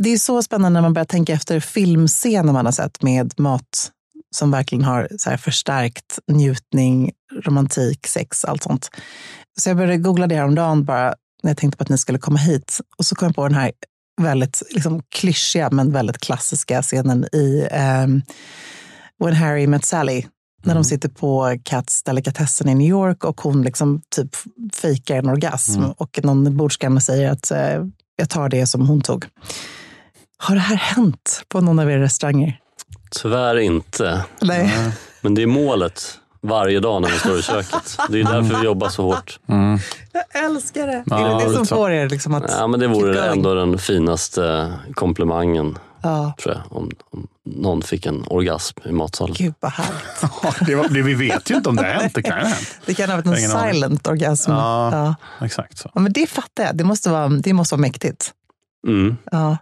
Det 0.00 0.08
är 0.12 0.18
så 0.18 0.42
spännande 0.42 0.74
när 0.80 0.82
man 0.82 0.92
börjar 0.94 1.06
tänka 1.06 1.32
efter 1.32 1.60
filmscener 1.60 2.52
man 2.52 2.64
har 2.64 2.72
sett 2.72 3.02
med 3.02 3.40
mat 3.40 3.90
som 4.34 4.50
verkligen 4.50 4.84
har 4.84 5.08
så 5.18 5.36
förstärkt 5.36 6.18
njutning, 6.26 7.12
romantik, 7.44 8.06
sex, 8.06 8.44
allt 8.44 8.62
sånt. 8.62 8.90
Så 9.58 9.70
jag 9.70 9.76
började 9.76 9.96
googla 9.96 10.26
det 10.26 10.34
häromdagen 10.34 10.84
bara 10.84 11.14
när 11.42 11.50
jag 11.50 11.56
tänkte 11.56 11.76
på 11.76 11.82
att 11.82 11.88
ni 11.88 11.98
skulle 11.98 12.18
komma 12.18 12.38
hit. 12.38 12.80
Och 12.98 13.06
så 13.06 13.14
kom 13.14 13.26
jag 13.26 13.34
på 13.34 13.48
den 13.48 13.54
här 13.54 13.72
väldigt 14.20 14.62
liksom, 14.70 15.02
klyschiga 15.08 15.70
men 15.70 15.92
väldigt 15.92 16.18
klassiska 16.18 16.82
scenen 16.82 17.24
i 17.32 17.68
um, 18.04 18.22
When 19.24 19.34
Harry 19.34 19.66
Met 19.66 19.84
Sally. 19.84 20.24
När 20.64 20.74
de 20.74 20.84
sitter 20.84 21.08
på 21.08 21.58
Cats 21.62 22.02
delikatessen 22.02 22.68
i 22.68 22.74
New 22.74 22.88
York 22.88 23.24
och 23.24 23.40
hon 23.40 23.62
liksom 23.62 24.02
typ 24.08 24.36
fejkar 24.72 25.16
en 25.16 25.28
orgasm. 25.28 25.80
Mm. 25.80 25.92
Och 25.92 26.20
någon 26.22 26.56
bordsgranne 26.56 27.00
säger 27.00 27.30
att 27.30 27.50
eh, 27.50 27.84
jag 28.16 28.28
tar 28.28 28.48
det 28.48 28.66
som 28.66 28.88
hon 28.88 29.00
tog. 29.00 29.26
Har 30.36 30.54
det 30.54 30.60
här 30.60 30.76
hänt 30.76 31.42
på 31.48 31.60
någon 31.60 31.78
av 31.78 31.90
era 31.90 32.02
restauranger? 32.02 32.58
Tyvärr 33.16 33.58
inte. 33.58 34.24
Nej. 34.40 34.92
Men 35.20 35.34
det 35.34 35.42
är 35.42 35.46
målet 35.46 36.18
varje 36.40 36.80
dag 36.80 37.02
när 37.02 37.08
vi 37.08 37.18
står 37.18 37.38
i 37.38 37.42
köket. 37.42 37.98
Det 38.08 38.20
är 38.20 38.24
därför 38.24 38.60
vi 38.60 38.64
jobbar 38.64 38.88
så 38.88 39.02
hårt. 39.02 39.38
Mm. 39.48 39.78
Jag 40.12 40.44
älskar 40.44 40.86
det. 40.86 41.04
Ja, 41.06 41.18
är 41.18 41.34
det 41.34 41.44
det 41.44 41.50
det 41.50 41.54
som 41.54 41.66
får 41.66 41.90
er 41.90 42.08
liksom 42.08 42.34
att... 42.34 42.44
Ja, 42.48 42.66
men 42.66 42.80
det 42.80 42.86
vore 42.86 43.24
ändå 43.24 43.54
den 43.54 43.78
finaste 43.78 44.72
komplimangen 44.94 45.78
Ja, 46.02 46.34
tror 46.42 46.54
jag. 46.54 46.76
Om, 46.76 46.90
om 47.10 47.28
någon 47.44 47.82
fick 47.82 48.06
en 48.06 48.24
orgasm 48.28 48.78
i 48.84 48.92
matsalen. 48.92 49.34
gud 49.38 49.54
vad 49.60 49.72
härligt. 49.72 50.66
Det, 50.66 50.74
var, 50.74 50.88
det, 50.88 51.02
vi 51.02 51.14
vet 51.14 51.50
ju 51.50 51.54
inte 51.54 51.68
om 51.68 51.76
det 51.76 51.82
har 51.82 51.90
hänt. 51.90 52.14
Det 52.14 52.22
kan 52.22 52.38
ha 52.38 52.44
hänt. 52.46 52.78
Det 52.86 52.94
kan 52.94 53.08
ha 53.10 53.16
varit 53.16 53.26
en 53.26 53.32
aning. 53.32 53.74
silent 53.74 54.06
orgasm. 54.08 54.50
Ja. 54.50 54.90
Ja. 55.38 55.46
Exakt 55.46 55.78
så. 55.78 55.90
Ja, 55.94 56.00
men 56.00 56.12
det 56.12 56.26
fattar 56.26 56.64
jag. 56.64 56.76
Det 56.76 56.84
måste 56.84 57.10
vara, 57.10 57.28
det 57.28 57.52
måste 57.52 57.74
vara 57.74 57.80
mäktigt. 57.80 58.32
Mm. 58.86 59.16
Ja. 59.30 59.56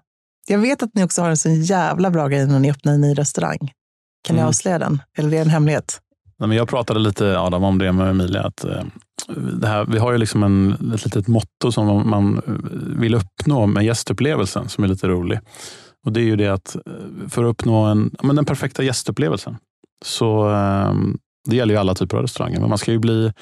Jag 0.47 0.59
vet 0.59 0.82
att 0.82 0.90
ni 0.94 1.04
också 1.04 1.23
har 1.23 1.30
en 1.30 1.37
så 1.37 1.49
jävla 1.49 2.11
bra 2.11 2.28
grej 2.28 2.47
när 2.47 2.59
ni 2.61 2.70
öppnar 2.70 2.92
en 2.92 3.00
ny 3.00 3.14
restaurang. 3.14 3.59
Kan 4.26 4.37
ni 4.37 4.40
Mm. 4.40 4.49
avslöja 4.49 4.78
den? 4.78 5.02
Eller 5.18 5.28
är 5.28 5.32
det 5.32 5.38
en 5.38 5.50
hemlighet? 5.50 6.00
Nej, 6.38 6.49
men 6.49 6.56
jag 6.59 6.68
pratade 6.68 7.00
lite 7.00 7.38
Adam, 7.38 7.64
om 7.64 7.78
det 7.78 7.92
med 7.92 8.11
Emilia. 8.11 8.42
Att, 8.42 8.64
eh, 8.64 8.82
det 9.61 9.66
här, 9.66 9.85
vi 9.85 9.99
har 9.99 10.12
ju 10.12 10.18
liksom 10.18 10.42
en, 10.42 10.92
ett 10.94 11.04
litet 11.04 11.28
motto 11.28 11.73
som 11.73 12.11
man- 12.11 12.42
vill 12.99 13.14
uppnå 13.14 13.66
med 13.66 13.85
gästupplevelsen 13.85 14.68
som 14.68 14.85
är 14.85 14.88
lite 14.88 15.09
rolig. 15.09 15.40
Och 16.06 16.12
Det 16.12 16.20
är 16.20 16.25
ju 16.25 16.37
det 16.37 16.49
att 16.49 16.76
eh, 16.76 16.82
för 17.28 17.44
att 17.44 17.50
uppnå 17.50 17.85
en, 17.85 18.11
men 18.23 18.37
den 18.37 18.44
perfekta 18.44 18.82
gästupplevelsen, 18.82 19.56
så 20.04 20.50
eh, 20.50 20.94
det 21.49 21.56
gäller 21.56 21.75
ju 21.75 21.80
alla 21.80 21.94
typer 21.94 22.16
av 22.16 22.23
restauranger, 22.23 22.61
men 22.61 22.68
man 22.68 22.78
ska 22.78 22.92
ju 22.92 22.99
bli 22.99 23.32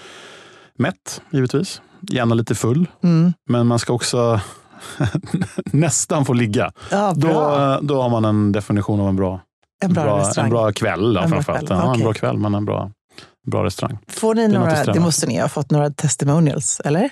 mätt 0.78 1.22
givetvis, 1.30 1.82
gärna 2.10 2.34
lite 2.34 2.54
full, 2.54 2.86
Mm. 3.02 3.32
men 3.50 3.66
man 3.66 3.78
ska 3.78 3.92
också 3.92 4.40
nästan 5.72 6.24
få 6.24 6.32
ligga. 6.32 6.72
Ja, 6.90 7.12
Då, 7.16 7.26
bra. 7.28 7.80
då 7.80 8.02
har 8.02 8.08
man 8.08 8.24
en 8.24 8.52
definition 8.52 9.00
av 9.00 9.08
en 9.08 9.16
bra, 9.16 9.40
en 9.84 9.92
bra, 9.92 10.04
bra, 10.04 10.18
restaurang. 10.20 10.46
en 10.46 10.50
bra 10.50 10.72
kväll. 10.72 11.14
Då, 11.14 11.20
En 11.20 11.30
bra 11.30 11.42
framförallt. 11.42 11.68
kväll, 11.68 11.78
Ja, 11.78 11.84
okej. 11.90 12.00
En 12.00 12.04
bra 12.04 12.12
kväll, 12.14 12.38
men 12.38 12.54
en 12.54 12.64
bra, 12.64 12.90
bra 13.46 13.64
restaurang. 13.64 13.98
Får 14.08 14.34
ni 14.34 14.44
att 14.44 14.50
några, 14.52 14.84
det 14.84 15.00
måste 15.00 15.26
ni 15.26 15.38
ha 15.40 15.48
fått 15.48 15.70
några 15.70 15.90
testimonials, 15.90 16.80
eller? 16.84 17.10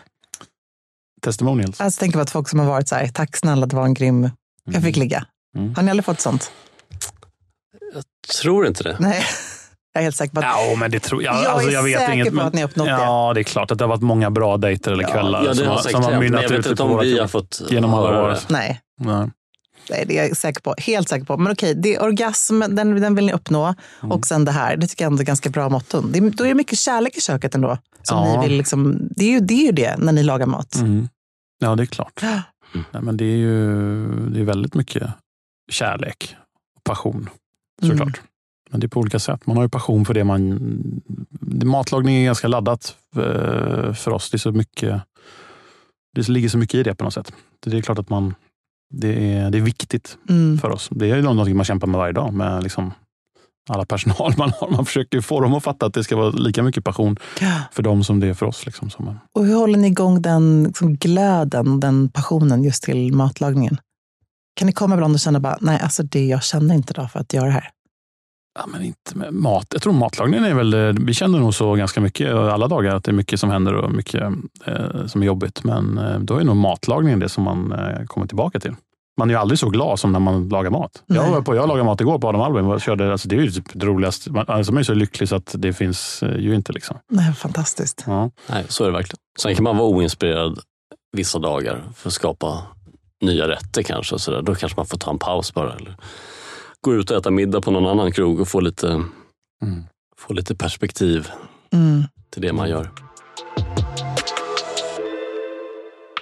Testimonials. 1.22 1.80
Alltså, 1.80 2.00
tänker 2.00 2.18
på 2.18 2.22
att 2.22 2.30
folk 2.30 2.48
som 2.48 2.58
har 2.58 2.66
varit 2.66 2.88
så 2.88 2.94
här, 2.94 3.08
tack 3.08 3.36
snälla, 3.36 3.66
det 3.66 3.76
var 3.76 3.84
en 3.84 3.94
grym, 3.94 4.30
jag 4.70 4.82
fick 4.82 4.96
ligga. 4.96 5.26
Mm. 5.56 5.74
Har 5.74 5.82
ni 5.82 5.90
aldrig 5.90 6.04
fått 6.04 6.20
sånt? 6.20 6.50
Tror 8.42 8.66
inte 8.66 8.82
det. 8.82 8.96
Nej, 9.00 9.22
jag 9.96 10.00
är 10.00 10.04
helt 10.04 10.16
säker 10.16 10.34
på 10.34 10.40
att 10.40 10.44
Ja, 10.46 10.76
men 10.78 10.90
det 10.90 11.00
tror 11.00 11.22
jag. 11.22 11.34
jag 11.34 11.46
alltså, 11.46 11.68
är 11.68 11.72
jag 11.72 11.82
vet 11.82 11.98
säker 12.00 12.12
inget, 12.12 12.28
på 12.28 12.34
men, 12.34 12.46
att 12.46 12.54
ni 12.54 12.60
har 12.60 12.68
uppnått 12.68 12.86
det. 12.86 12.90
Ja, 12.92 13.32
det 13.34 13.40
är 13.40 13.44
klart 13.44 13.70
att 13.70 13.78
det 13.78 13.84
har 13.84 13.88
varit 13.88 14.02
många 14.02 14.30
bra 14.30 14.56
dejter 14.56 14.92
eller 14.92 15.04
kvällar 15.04 15.44
Ja, 15.44 15.54
som, 15.54 15.66
har 15.66 15.78
som 15.78 16.02
har 16.02 16.20
mynnat 16.20 16.50
ut 16.50 16.76
på 16.76 16.98
vi 17.00 17.18
har 17.18 17.28
fått 17.28 17.62
genom 17.70 17.94
alla 17.94 18.22
år. 18.22 18.36
Nej, 18.48 18.80
Nej. 19.00 19.30
nej, 19.90 20.04
det 20.08 20.18
är 20.18 20.28
jag 20.28 20.36
säker 20.36 20.60
på. 20.60 20.74
Helt 20.78 21.08
säker 21.08 21.24
på. 21.26 21.36
Men 21.36 21.52
okej, 21.52 21.74
det 21.74 21.94
är 21.94 22.02
orgasm, 22.02 22.60
den, 22.60 23.00
den 23.00 23.14
vill 23.14 23.26
ni 23.26 23.32
uppnå. 23.32 23.74
Mm. 24.02 24.12
Och 24.12 24.26
sen 24.26 24.44
det 24.44 24.52
här, 24.52 24.76
det 24.76 24.86
tycker 24.86 25.04
jag 25.04 25.10
ändå 25.10 25.22
är 25.22 25.26
ganska 25.26 25.50
bra 25.50 25.68
motton. 25.68 26.12
Det, 26.12 26.18
är- 26.18 26.30
då 26.30 26.44
är 26.44 26.48
det 26.48 26.54
mycket 26.54 26.78
kärlek 26.78 27.16
i 27.16 27.20
köket 27.20 27.54
ändå. 27.54 27.78
Som 28.02 28.18
Ja. 28.18 28.40
ni 28.42 28.48
vill 28.48 28.58
liksom, 28.58 28.98
det, 29.16 29.24
är 29.24 29.30
ju, 29.30 29.40
det 29.40 29.54
är 29.54 29.66
ju 29.66 29.72
det 29.72 29.96
när 29.98 30.12
ni 30.12 30.22
lagar 30.22 30.46
mat. 30.46 30.74
Mm. 30.76 31.08
Ja, 31.58 31.74
det 31.74 31.82
är 31.82 31.86
klart. 31.86 32.20
Nej, 32.72 33.02
men 33.02 33.16
det 33.16 33.24
är 33.24 33.36
ju 33.36 34.06
det 34.30 34.40
är 34.40 34.44
väldigt 34.44 34.74
mycket 34.74 35.08
kärlek 35.72 36.36
och 36.76 36.84
passion, 36.84 37.28
såklart. 37.82 38.00
Mm. 38.00 38.12
Men 38.70 38.80
det 38.80 38.86
är 38.86 38.88
på 38.88 39.00
olika 39.00 39.18
sätt. 39.18 39.46
Man 39.46 39.56
har 39.56 39.64
ju 39.64 39.68
passion 39.68 40.04
för 40.04 40.14
det 40.14 40.24
man... 40.24 40.60
Matlagning 41.64 42.16
är 42.16 42.24
ganska 42.24 42.48
laddat 42.48 42.96
eh, 43.16 43.92
för 43.92 44.10
oss. 44.10 44.30
Det 44.30 44.36
är 44.36 44.38
så 44.38 44.52
mycket... 44.52 45.02
Det 46.14 46.28
ligger 46.28 46.48
så 46.48 46.58
mycket 46.58 46.74
i 46.74 46.82
det 46.82 46.94
på 46.94 47.04
något 47.04 47.14
sätt. 47.14 47.32
Det 47.66 47.78
är 47.78 47.82
klart 47.82 47.98
att 47.98 48.10
man... 48.10 48.34
Det 48.94 49.34
är, 49.34 49.50
det 49.50 49.58
är 49.58 49.62
viktigt 49.62 50.18
Mm. 50.28 50.58
för 50.58 50.70
oss. 50.70 50.88
Det 50.90 51.10
är 51.10 51.16
ju 51.16 51.22
någonting 51.22 51.56
man 51.56 51.64
kämpar 51.64 51.86
med 51.86 51.98
varje 51.98 52.12
dag 52.12 52.32
med 52.32 52.62
liksom 52.62 52.92
alla 53.70 53.84
personal 53.84 54.34
man 54.38 54.52
har. 54.60 54.70
Man 54.70 54.86
försöker 54.86 55.20
få 55.20 55.40
dem 55.40 55.54
att 55.54 55.62
fatta 55.64 55.86
att 55.86 55.94
det 55.94 56.04
ska 56.04 56.16
vara 56.16 56.30
lika 56.30 56.62
mycket 56.62 56.84
passion 56.84 57.16
för 57.72 57.82
dem 57.82 58.04
som 58.04 58.20
det 58.20 58.26
är 58.26 58.34
för 58.34 58.46
oss. 58.46 58.66
Liksom, 58.66 58.90
som, 58.90 59.18
Och 59.34 59.46
hur 59.46 59.54
håller 59.54 59.78
ni 59.78 59.86
igång 59.88 60.22
den 60.22 60.64
liksom, 60.64 60.96
glöden, 60.96 61.80
den 61.80 62.08
passionen 62.08 62.64
just 62.64 62.82
till 62.82 63.12
matlagningen? 63.14 63.78
Kan 64.54 64.66
ni 64.66 64.72
komma 64.72 64.94
ibland 64.94 65.14
och 65.14 65.20
känna 65.20 65.40
bara, 65.40 65.58
nej, 65.60 65.80
alltså 65.82 66.02
det, 66.02 66.26
jag 66.26 66.42
känner 66.44 66.74
inte 66.74 66.92
idag 66.92 67.10
för 67.10 67.20
att 67.20 67.32
göra 67.32 67.46
det 67.46 67.52
här. 67.52 67.70
Ja, 68.58 68.66
men 68.66 68.82
inte 68.82 69.18
med 69.18 69.34
mat. 69.34 69.66
Jag 69.70 69.82
tror 69.82 69.92
matlagningen 69.92 70.44
är 70.44 70.54
väl, 70.54 70.74
eh, 70.74 71.04
vi 71.06 71.14
känner 71.14 71.38
nog 71.38 71.54
så 71.54 71.74
ganska 71.74 72.00
mycket 72.00 72.34
alla 72.34 72.68
dagar 72.68 72.94
att 72.94 73.04
det 73.04 73.10
är 73.10 73.14
mycket 73.14 73.40
som 73.40 73.50
händer 73.50 73.74
och 73.74 73.92
mycket 73.92 74.22
eh, 74.64 75.06
som 75.06 75.22
är 75.22 75.26
jobbigt. 75.26 75.64
Men 75.64 75.98
eh, 75.98 76.18
då 76.18 76.36
är 76.36 76.44
nog 76.44 76.56
matlagningen 76.56 77.18
det 77.18 77.28
som 77.28 77.44
man 77.44 77.72
eh, 77.72 78.06
kommer 78.06 78.26
tillbaka 78.26 78.60
till. 78.60 78.74
Man 79.18 79.30
är 79.30 79.34
ju 79.34 79.40
aldrig 79.40 79.58
så 79.58 79.68
glad 79.68 79.98
som 79.98 80.12
när 80.12 80.20
man 80.20 80.48
lagar 80.48 80.70
mat. 80.70 81.02
Jag, 81.06 81.30
var 81.30 81.42
på, 81.42 81.56
jag 81.56 81.68
lagade 81.68 81.84
mat 81.84 82.00
igår 82.00 82.18
på 82.18 82.28
Adam 82.28 82.40
Albin. 82.40 82.80
körde, 82.80 83.12
alltså 83.12 83.28
det 83.28 83.36
är 83.36 83.40
ju 83.40 83.50
typ 83.50 83.64
det 83.72 83.86
roligaste. 83.86 84.32
Man, 84.32 84.44
alltså 84.48 84.72
man 84.72 84.80
är 84.80 84.84
så 84.84 84.94
lycklig 84.94 85.28
så 85.28 85.36
att 85.36 85.54
det 85.58 85.72
finns 85.72 86.22
eh, 86.22 86.36
ju 86.38 86.54
inte. 86.54 86.72
Liksom. 86.72 86.96
Nej, 87.10 87.32
fantastiskt. 87.32 88.04
Ja. 88.06 88.30
Nej, 88.46 88.64
så 88.68 88.84
är 88.84 88.88
det 88.88 88.92
verkligen. 88.92 89.18
Sen 89.38 89.54
kan 89.54 89.64
man 89.64 89.76
vara 89.76 89.88
oinspirerad 89.88 90.58
vissa 91.12 91.38
dagar 91.38 91.84
för 91.96 92.08
att 92.08 92.14
skapa 92.14 92.62
nya 93.20 93.48
rätter 93.48 93.82
kanske. 93.82 94.14
Och 94.14 94.20
så 94.20 94.30
där. 94.30 94.42
Då 94.42 94.54
kanske 94.54 94.76
man 94.76 94.86
får 94.86 94.98
ta 94.98 95.10
en 95.10 95.18
paus 95.18 95.54
bara. 95.54 95.72
Eller 95.72 95.96
gå 96.80 96.94
ut 96.94 97.10
och 97.10 97.16
äta 97.16 97.30
middag 97.30 97.60
på 97.60 97.70
någon 97.70 97.86
annan 97.86 98.12
krog 98.12 98.40
och 98.40 98.48
få 98.48 98.60
lite, 98.60 98.86
Mm. 99.62 99.84
få 100.18 100.32
lite 100.32 100.54
perspektiv 100.54 101.28
Mm. 101.72 102.02
till 102.30 102.42
det 102.42 102.52
man 102.52 102.68
gör. 102.70 102.90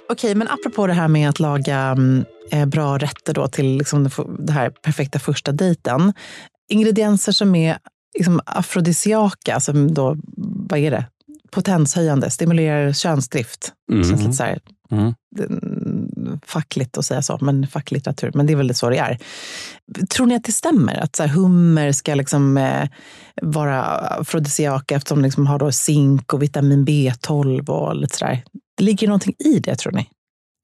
Okej, 0.09 0.35
men 0.35 0.47
apropå 0.47 0.87
det 0.87 0.93
här 0.93 1.07
med 1.07 1.29
att 1.29 1.39
laga 1.39 1.77
mm, 1.79 2.25
eh, 2.51 2.65
bra 2.65 2.97
rätter 2.97 3.33
då 3.33 3.47
till 3.47 3.77
liksom 3.77 4.09
det 4.39 4.53
här 4.53 4.69
perfekta 4.69 5.19
första 5.19 5.51
dejten. 5.51 6.13
Ingredienser 6.71 7.31
som 7.31 7.55
är 7.55 7.77
liksom 8.17 8.41
afrodisiaka, 8.45 9.59
som 9.59 9.93
då, 9.93 10.17
vad 10.69 10.79
är 10.79 10.91
det? 10.91 11.05
Potenshöjande, 11.51 12.29
stimulerar 12.29 12.93
könsdrift. 12.93 13.73
Mm. 13.91 14.03
Känns 14.03 14.21
lite 14.21 14.33
så 14.33 14.43
här, 14.43 14.59
Mm. 14.91 15.13
Fackligt 16.45 16.97
att 16.97 17.05
säga 17.05 17.21
så, 17.21 17.37
men 17.41 17.67
facklitteratur. 17.67 18.31
Men 18.33 18.45
det 18.45 18.53
är 18.53 18.57
väl 18.57 18.75
så 18.75 18.89
det 18.89 18.97
är. 18.97 19.17
Tror 20.09 20.25
ni 20.25 20.35
att 20.35 20.43
det 20.43 20.51
stämmer? 20.51 21.03
Att 21.03 21.15
så 21.15 21.23
här, 21.23 21.29
hummer 21.29 21.91
ska 21.91 22.15
liksom, 22.15 22.57
eh, 22.57 22.89
vara 23.41 23.83
afrodisiaka 23.83 24.95
eftersom 24.95 25.17
de 25.21 25.23
liksom 25.25 25.47
har 25.47 25.59
då 25.59 25.71
zink 25.71 26.33
och 26.33 26.41
vitamin 26.43 26.85
B12 26.85 27.69
och 27.69 27.95
lite 27.95 28.17
sådär. 28.17 28.43
Det 28.77 28.83
ligger 28.83 29.07
någonting 29.07 29.35
i 29.39 29.59
det, 29.59 29.75
tror 29.75 29.91
ni? 29.91 30.09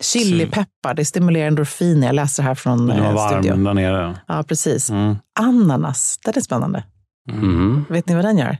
Chilipeppar, 0.03 0.93
det 0.93 1.05
stimulerar 1.05 1.47
endorfiner. 1.47 2.07
Jag 2.07 2.15
läser 2.15 2.43
här 2.43 2.55
från 2.55 2.87
Vill 2.87 2.97
man 2.97 3.05
eh, 3.05 3.13
vara 3.13 3.29
studio. 3.29 3.51
varm 3.51 3.63
där 3.63 3.73
nere. 3.73 4.19
Ja, 4.27 4.43
precis. 4.43 4.89
Mm. 4.89 5.15
Ananas, 5.39 6.19
det 6.25 6.37
är 6.37 6.41
spännande. 6.41 6.83
Mm. 7.31 7.85
Vet 7.89 8.07
ni 8.07 8.15
vad 8.15 8.25
den 8.25 8.37
gör? 8.37 8.57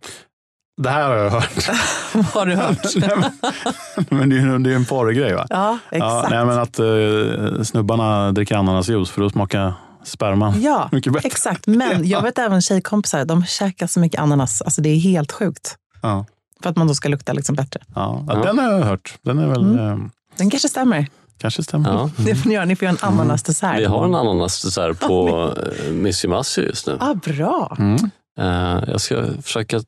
Det 0.84 0.90
här 0.90 1.08
har 1.10 1.16
jag 1.16 1.30
hört. 1.30 1.70
har 2.34 2.46
du 2.46 2.56
hört? 2.56 2.78
Men, 4.10 4.30
det 4.30 4.36
är 4.36 4.40
ju 4.40 4.58
det 4.60 4.70
är 4.70 4.72
ju 4.72 4.76
en 4.76 4.86
porrgrej 4.86 5.34
va? 5.34 5.46
ja, 5.50 5.78
Ja, 5.92 5.98
exakt. 5.98 6.30
nej, 6.30 6.46
men 6.46 6.60
att 6.60 6.80
uh, 6.80 7.64
snubbarna 7.64 8.32
dricker 8.32 8.56
ananasjuice 8.56 9.10
för 9.10 9.22
att 9.26 9.32
smaka 9.32 9.74
sperma 10.04 10.54
Ja, 10.58 10.90
mycket 10.92 11.14
bättre. 11.14 11.28
exakt. 11.28 11.68
Men 11.68 12.08
jag 12.08 12.22
vet 12.22 12.38
även 12.38 12.62
tjejkompisar, 12.62 13.26
de 13.26 13.46
käkar 13.46 13.88
så 13.88 14.00
mycket 14.00 14.20
ananas. 14.22 14.62
Alltså 14.62 14.82
det 14.82 14.90
är 14.90 15.00
helt 15.00 15.32
sjukt. 15.32 15.76
Ja. 16.02 16.26
För 16.64 16.70
att 16.70 16.76
man 16.76 16.88
då 16.88 16.94
ska 16.96 17.10
lukta 17.10 17.34
liksom 17.34 17.56
bättre. 17.56 17.80
Ja, 17.96 18.24
ja. 18.28 18.34
Ja. 18.36 18.44
Den 18.44 18.60
har 18.60 18.72
jag 18.72 18.82
hört. 18.86 19.14
Den 19.22 19.40
är 19.40 19.48
väl, 19.48 19.62
Mm. 19.62 19.80
eh, 19.92 19.98
Den 20.38 20.50
kanske 20.50 20.70
stämmer. 20.70 21.08
kanske 21.38 21.64
stämmer. 21.64 21.90
Ja. 21.90 22.10
Det 22.18 22.36
får 22.36 22.50
ni 22.50 22.56
göra. 22.56 22.66
Ni 22.66 22.76
får 22.76 22.86
göra 22.86 22.98
en 23.02 23.08
ananasdessert. 23.14 23.80
Vi 23.80 23.86
har 23.86 24.06
en 24.06 24.16
ananasdessert 24.16 25.00
på 25.00 25.50
eh, 25.86 25.92
Missy 25.92 26.28
Massi 26.28 26.62
just 26.62 26.88
nu. 26.88 26.98
Ah, 27.00 27.14
bra. 27.14 27.76
Mm. 27.80 27.96
Eh, 28.40 28.84
Jag 28.92 29.02
ska 29.02 29.24
försöka 29.44 29.80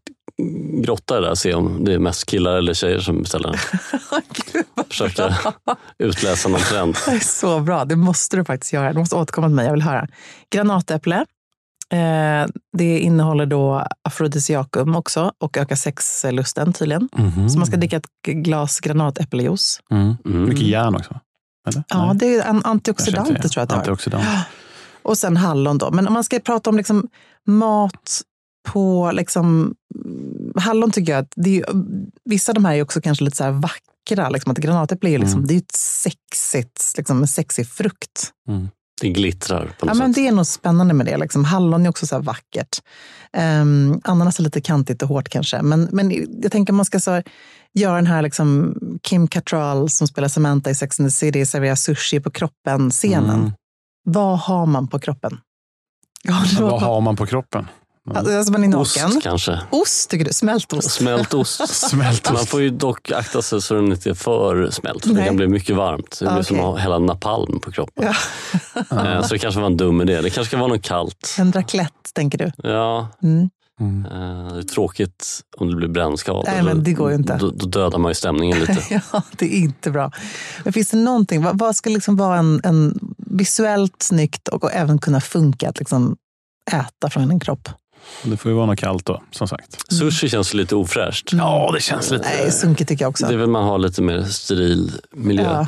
grotta 0.83 1.21
där 1.21 1.36
se 1.36 1.53
om 1.53 1.83
det 1.83 1.93
är 1.93 1.99
mest 1.99 2.25
killar 2.25 2.53
eller 2.57 2.73
tjejer 2.73 2.99
som 2.99 3.21
beställer 3.21 3.49
den. 3.51 3.59
Gud, 4.53 4.65
Försöka 4.89 5.36
utläsa 5.99 6.49
någon 6.49 6.59
trend. 6.62 6.97
Det 7.05 7.12
är 7.12 7.19
så 7.19 7.59
bra. 7.59 7.86
Det 7.86 7.95
måste 7.95 8.36
du 8.38 8.45
faktiskt 8.45 8.73
göra. 8.73 8.93
Du 8.93 8.99
måste 8.99 9.15
återkomma 9.15 9.47
till 9.47 9.55
mig. 9.55 9.65
Jag 9.65 9.73
vill 9.73 9.81
höra. 9.81 10.07
Granatäpple. 10.49 11.25
Eh, 11.91 12.47
det 12.77 12.99
innehåller 12.99 13.45
då 13.45 13.88
afrodisiakum 14.03 14.95
också 14.95 15.31
och 15.38 15.57
ökar 15.57 15.75
sexlusten 15.75 16.73
tydligen. 16.73 17.09
Mhm. 17.17 17.49
Så 17.49 17.57
man 17.57 17.67
ska 17.67 17.77
dricka 17.77 17.97
ett 17.97 18.05
glas 18.27 18.79
granatäppeljuice. 18.79 19.79
Mm. 19.91 20.15
Mm. 20.25 20.43
Mycket 20.43 20.67
järn 20.67 20.95
också. 20.95 21.19
Eller? 21.67 21.83
Ja, 21.88 22.05
Nej, 22.05 22.15
det 22.15 22.25
är 22.36 22.39
en 22.39 22.43
kanske 22.45 22.69
antioxidant 22.69 23.29
inte. 23.29 23.49
tror 23.49 23.62
jag 23.62 23.63
att 23.63 23.69
det. 23.69 23.75
Antioxidant. 23.75 24.25
Och 25.03 25.17
sen 25.17 25.38
hallon 25.38 25.77
då. 25.77 25.91
Men 25.91 26.07
om 26.07 26.13
man 26.13 26.23
ska 26.23 26.39
prata 26.39 26.69
om 26.69 26.77
liksom 26.77 27.07
mat 27.47 28.21
på 28.63 29.12
liksom, 29.13 29.76
mm, 30.06 30.54
hallon 30.56 30.91
tycker 30.91 31.12
jag 31.13 31.19
att 31.23 31.34
det 31.36 31.60
är 31.60 31.65
vissa 32.26 32.52
av 32.52 32.54
de 32.54 32.65
här 32.65 32.76
är 32.76 32.82
också 32.82 33.02
kanske 33.02 33.23
lite 33.23 33.38
så 33.38 33.52
vackra. 33.52 34.30
Liksom, 34.30 34.52
att 34.52 34.58
granatäpple 34.58 35.10
är 35.10 35.19
liksom, 35.19 35.38
Mm. 35.39 35.47
det 35.47 35.54
är 35.54 35.58
ett 35.58 35.76
sexigt, 35.76 36.93
liksom, 36.97 37.21
en 37.21 37.28
sexig 37.28 37.67
frukt. 37.67 38.32
Det 39.02 39.10
glittrar 39.10 39.65
på 39.65 39.71
Ja, 39.80 39.86
något 39.86 39.97
men 39.97 40.13
sätt. 40.13 40.15
det 40.23 40.28
är 40.28 40.32
nog 40.32 40.45
spännande 40.47 40.93
med 40.93 41.06
det. 41.06 41.17
Liksom. 41.17 41.45
Hallon 41.45 41.86
är 41.86 41.89
också 41.89 42.08
så 42.08 42.19
vackert. 42.19 42.78
Um, 43.38 44.02
ananas 44.04 44.39
är 44.39 44.43
lite 44.43 44.62
kantigt 44.62 45.02
och 45.02 45.08
hårt 45.08 45.30
kanske. 45.30 45.62
Men, 45.62 45.89
men 45.91 46.12
jag 46.43 46.52
tänker 46.52 46.73
man 46.73 46.86
ska 46.86 46.99
så 46.99 47.12
här, 47.12 47.23
göra 47.73 47.95
den 47.95 48.08
här 48.08 48.21
liksom, 48.21 48.76
Kim 49.04 49.28
Cattrall 49.28 49.89
som 49.89 50.08
spelar 50.08 50.28
Samantha 50.28 50.69
i 50.69 50.76
Sex 50.76 50.99
and 50.99 51.10
the 51.10 51.12
City, 51.12 51.45
servera 51.45 51.76
sushi 51.76 52.19
på 52.19 52.32
kroppen-scenen. 52.32 53.39
Mm. 53.39 53.52
Vad 54.06 54.39
har 54.39 54.65
man 54.65 54.88
på 54.88 54.99
kroppen? 54.99 55.38
Ja, 56.23 56.43
Men 56.60 56.63
Vad 56.69 56.82
har 56.82 57.02
man 57.02 57.15
på 57.15 57.26
kroppen? 57.26 57.67
Alltså 58.15 58.51
man 58.51 58.63
är 58.63 58.67
naken. 58.67 59.05
Ost 59.07 59.21
kanske. 59.23 59.59
Ost 59.69 60.09
tycker 60.09 60.25
du? 60.25 60.33
Smält 60.33 60.73
ost? 60.73 60.91
Smält 60.91 61.33
ost. 61.33 61.69
Smält 61.89 62.31
Man 62.33 62.45
får 62.45 62.61
ju 62.61 62.69
dock 62.69 63.11
akta 63.11 63.41
sig 63.41 63.61
så 63.61 63.73
den 63.73 63.91
inte 63.91 64.09
är 64.09 64.13
för 64.13 64.69
smält. 64.71 65.05
För 65.05 65.13
det 65.13 65.25
kan 65.25 65.35
bli 65.35 65.47
mycket 65.47 65.75
varmt. 65.75 66.17
Det 66.19 66.25
blir 66.25 66.39
Ah, 66.39 66.43
som 66.43 66.59
att 66.59 66.79
hälla 66.79 66.99
napalm 66.99 67.59
på 67.59 67.71
kroppen. 67.71 68.03
Ja. 68.05 68.13
Eh, 69.05 69.21
Så 69.21 69.33
det 69.33 69.39
kanske 69.39 69.59
var 69.59 69.67
en 69.67 69.77
dum 69.77 70.01
idé. 70.01 70.21
Det 70.21 70.29
kanske 70.29 70.45
ska 70.49 70.57
vara 70.57 70.67
något 70.67 70.81
kallt. 70.81 71.35
En 71.39 71.51
raclette, 71.51 72.13
tänker 72.13 72.37
du? 72.37 72.51
Ja, 72.69 73.07
Mm. 73.23 73.49
Mm. 73.79 74.05
eh, 74.05 74.53
det 74.53 74.59
är 74.59 74.63
tråkigt 74.63 75.39
om 75.57 75.69
det 75.69 75.75
blir 75.75 75.87
brännskador. 75.87 76.43
Nej, 76.47 76.63
men 76.63 76.83
det 76.83 76.93
går 76.93 77.09
ju 77.09 77.15
inte. 77.15 77.37
Då, 77.37 77.49
då 77.51 77.65
dödar 77.65 77.97
man 77.97 78.09
ju 78.11 78.15
stämningen 78.15 78.59
lite. 78.59 78.77
Ja, 79.13 79.21
det 79.37 79.45
är 79.55 79.59
inte 79.59 79.91
bra. 79.91 80.11
Men 80.63 80.73
finns 80.73 80.89
det 80.89 80.97
någonting, 80.97 81.43
vad, 81.43 81.57
vad 81.59 81.75
ska 81.75 81.89
liksom 81.89 82.15
vara 82.15 82.37
en, 82.37 82.61
en 82.63 82.99
visuellt 83.17 83.95
snyggt 84.03 84.47
och, 84.47 84.63
och 84.63 84.71
även 84.73 84.99
kunna 84.99 85.21
funka 85.21 85.69
att 85.69 85.79
liksom 85.79 86.15
äta 86.71 87.09
från 87.09 87.31
en 87.31 87.39
kropp? 87.39 87.69
Det 88.23 88.37
får 88.37 88.51
ju 88.51 88.55
vara 88.57 88.65
något 88.65 88.79
kallt 88.79 89.05
då, 89.05 89.21
som 89.31 89.47
sagt. 89.47 89.93
Sushi 89.93 90.29
känns 90.29 90.53
lite 90.53 90.75
ofräscht. 90.75 91.29
Ja, 91.33 91.71
det 91.73 91.79
känns 91.81 92.11
lite... 92.11 92.29
Nej, 92.29 92.51
sunkigt 92.51 92.89
tycker 92.89 93.05
jag 93.05 93.09
också. 93.09 93.25
Det 93.25 93.37
vill 93.37 93.49
man 93.49 93.63
ha 93.63 93.77
lite 93.77 94.01
mer 94.01 94.23
steril 94.23 94.91
miljö. 95.11 95.43
Ja. 95.43 95.67